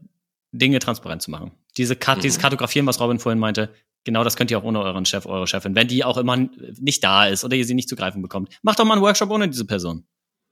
[0.51, 1.51] Dinge transparent zu machen.
[1.77, 2.21] Diese Kat mhm.
[2.21, 5.47] Dieses Kartografieren, was Robin vorhin meinte, genau das könnt ihr auch ohne euren Chef, eure
[5.47, 6.37] Chefin, wenn die auch immer
[6.79, 8.57] nicht da ist oder ihr sie nicht zu greifen bekommt.
[8.61, 10.05] Macht doch mal einen Workshop ohne diese Person.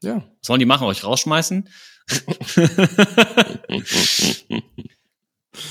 [0.03, 0.17] Ja.
[0.17, 0.85] Was sollen die machen?
[0.87, 1.69] Euch rausschmeißen?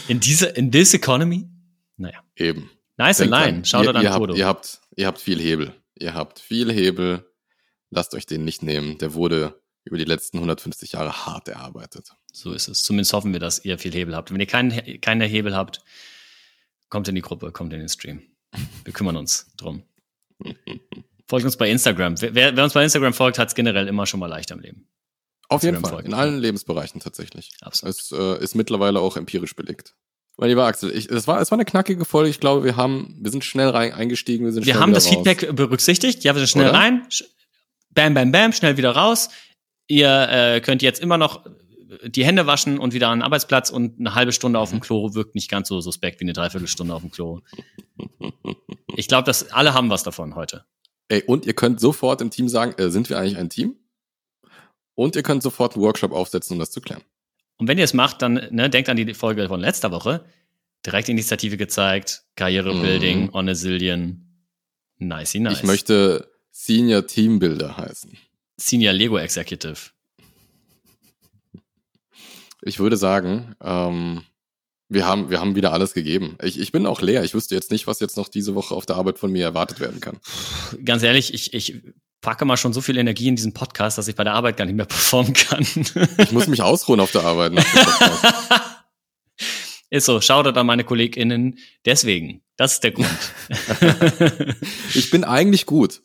[0.08, 1.48] in diese, in this economy?
[1.96, 2.18] Naja.
[2.36, 2.70] Eben.
[2.96, 3.64] Nice Denkt line.
[3.64, 5.74] Schaut ihr, ihr, habt, ihr habt, ihr habt viel Hebel.
[5.96, 7.24] Ihr habt viel Hebel
[7.94, 8.98] lasst euch den nicht nehmen.
[8.98, 12.12] Der wurde über die letzten 150 Jahre hart erarbeitet.
[12.32, 12.82] So ist es.
[12.82, 14.32] Zumindest hoffen wir, dass ihr viel Hebel habt.
[14.32, 15.82] Wenn ihr keinen keinen Hebel habt,
[16.88, 18.22] kommt in die Gruppe, kommt in den Stream.
[18.84, 19.82] Wir kümmern uns drum.
[21.26, 22.20] Folgt uns bei Instagram.
[22.20, 24.86] Wer, wer uns bei Instagram folgt, hat es generell immer schon mal leicht am Leben.
[25.48, 25.90] Auf jeden Fall.
[25.90, 26.08] Folgen.
[26.08, 27.50] In allen Lebensbereichen tatsächlich.
[27.62, 27.96] Absolut.
[27.96, 29.94] Es äh, ist mittlerweile auch empirisch belegt.
[30.36, 32.28] Mein lieber Axel, ich, es, war, es war eine knackige Folge.
[32.28, 34.44] Ich glaube, wir haben, wir sind schnell rein, eingestiegen.
[34.44, 35.14] Wir, sind wir haben das raus.
[35.14, 36.24] Feedback berücksichtigt.
[36.24, 36.78] Ja, wir sind schnell Oder?
[36.78, 37.06] rein
[37.94, 39.28] bam, bam, bam, schnell wieder raus.
[39.86, 41.44] Ihr äh, könnt jetzt immer noch
[42.04, 45.14] die Hände waschen und wieder an den Arbeitsplatz und eine halbe Stunde auf dem Klo
[45.14, 47.40] wirkt nicht ganz so suspekt wie eine Dreiviertelstunde auf dem Klo.
[48.96, 50.64] Ich glaube, dass alle haben was davon heute.
[51.08, 53.76] Ey, und ihr könnt sofort im Team sagen, äh, sind wir eigentlich ein Team?
[54.94, 57.02] Und ihr könnt sofort einen Workshop aufsetzen, um das zu klären.
[57.56, 60.24] Und wenn ihr es macht, dann ne, denkt an die Folge von letzter Woche.
[60.86, 63.34] Direktinitiative gezeigt, Karrierebuilding, mm.
[63.34, 64.20] on a Zillion.
[64.98, 65.58] Nicey nice.
[65.58, 68.16] Ich möchte Senior Teambuilder heißen.
[68.56, 69.90] Senior Lego Executive.
[72.62, 74.22] Ich würde sagen, ähm,
[74.88, 76.38] wir haben, wir haben wieder alles gegeben.
[76.40, 77.24] Ich, ich bin auch leer.
[77.24, 79.80] Ich wüsste jetzt nicht, was jetzt noch diese Woche auf der Arbeit von mir erwartet
[79.80, 80.20] werden kann.
[80.84, 81.82] Ganz ehrlich, ich, ich
[82.20, 84.64] packe mal schon so viel Energie in diesen Podcast, dass ich bei der Arbeit gar
[84.64, 85.66] nicht mehr performen kann.
[86.18, 87.52] ich muss mich ausruhen auf der Arbeit.
[89.90, 91.58] ist so, Shoutout an meine KollegInnen.
[91.84, 93.08] Deswegen, das ist der Grund.
[94.94, 96.00] ich bin eigentlich gut.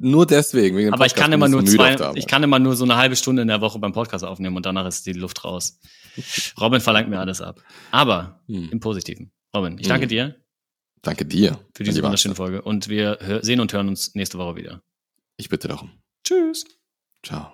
[0.00, 0.76] Nur deswegen.
[0.76, 3.42] Wegen Aber ich kann immer nur zwei, ich kann immer nur so eine halbe Stunde
[3.42, 5.78] in der Woche beim Podcast aufnehmen und danach ist die Luft raus.
[6.60, 7.62] Robin verlangt mir alles ab.
[7.90, 8.70] Aber hm.
[8.72, 9.32] im Positiven.
[9.54, 10.08] Robin, ich danke hm.
[10.08, 10.36] dir.
[11.02, 11.60] Danke dir.
[11.74, 12.62] Für diese wunderschöne Folge.
[12.62, 14.82] Und wir sehen und hören uns nächste Woche wieder.
[15.36, 15.90] Ich bitte darum.
[16.24, 16.64] Tschüss.
[17.22, 17.52] Ciao.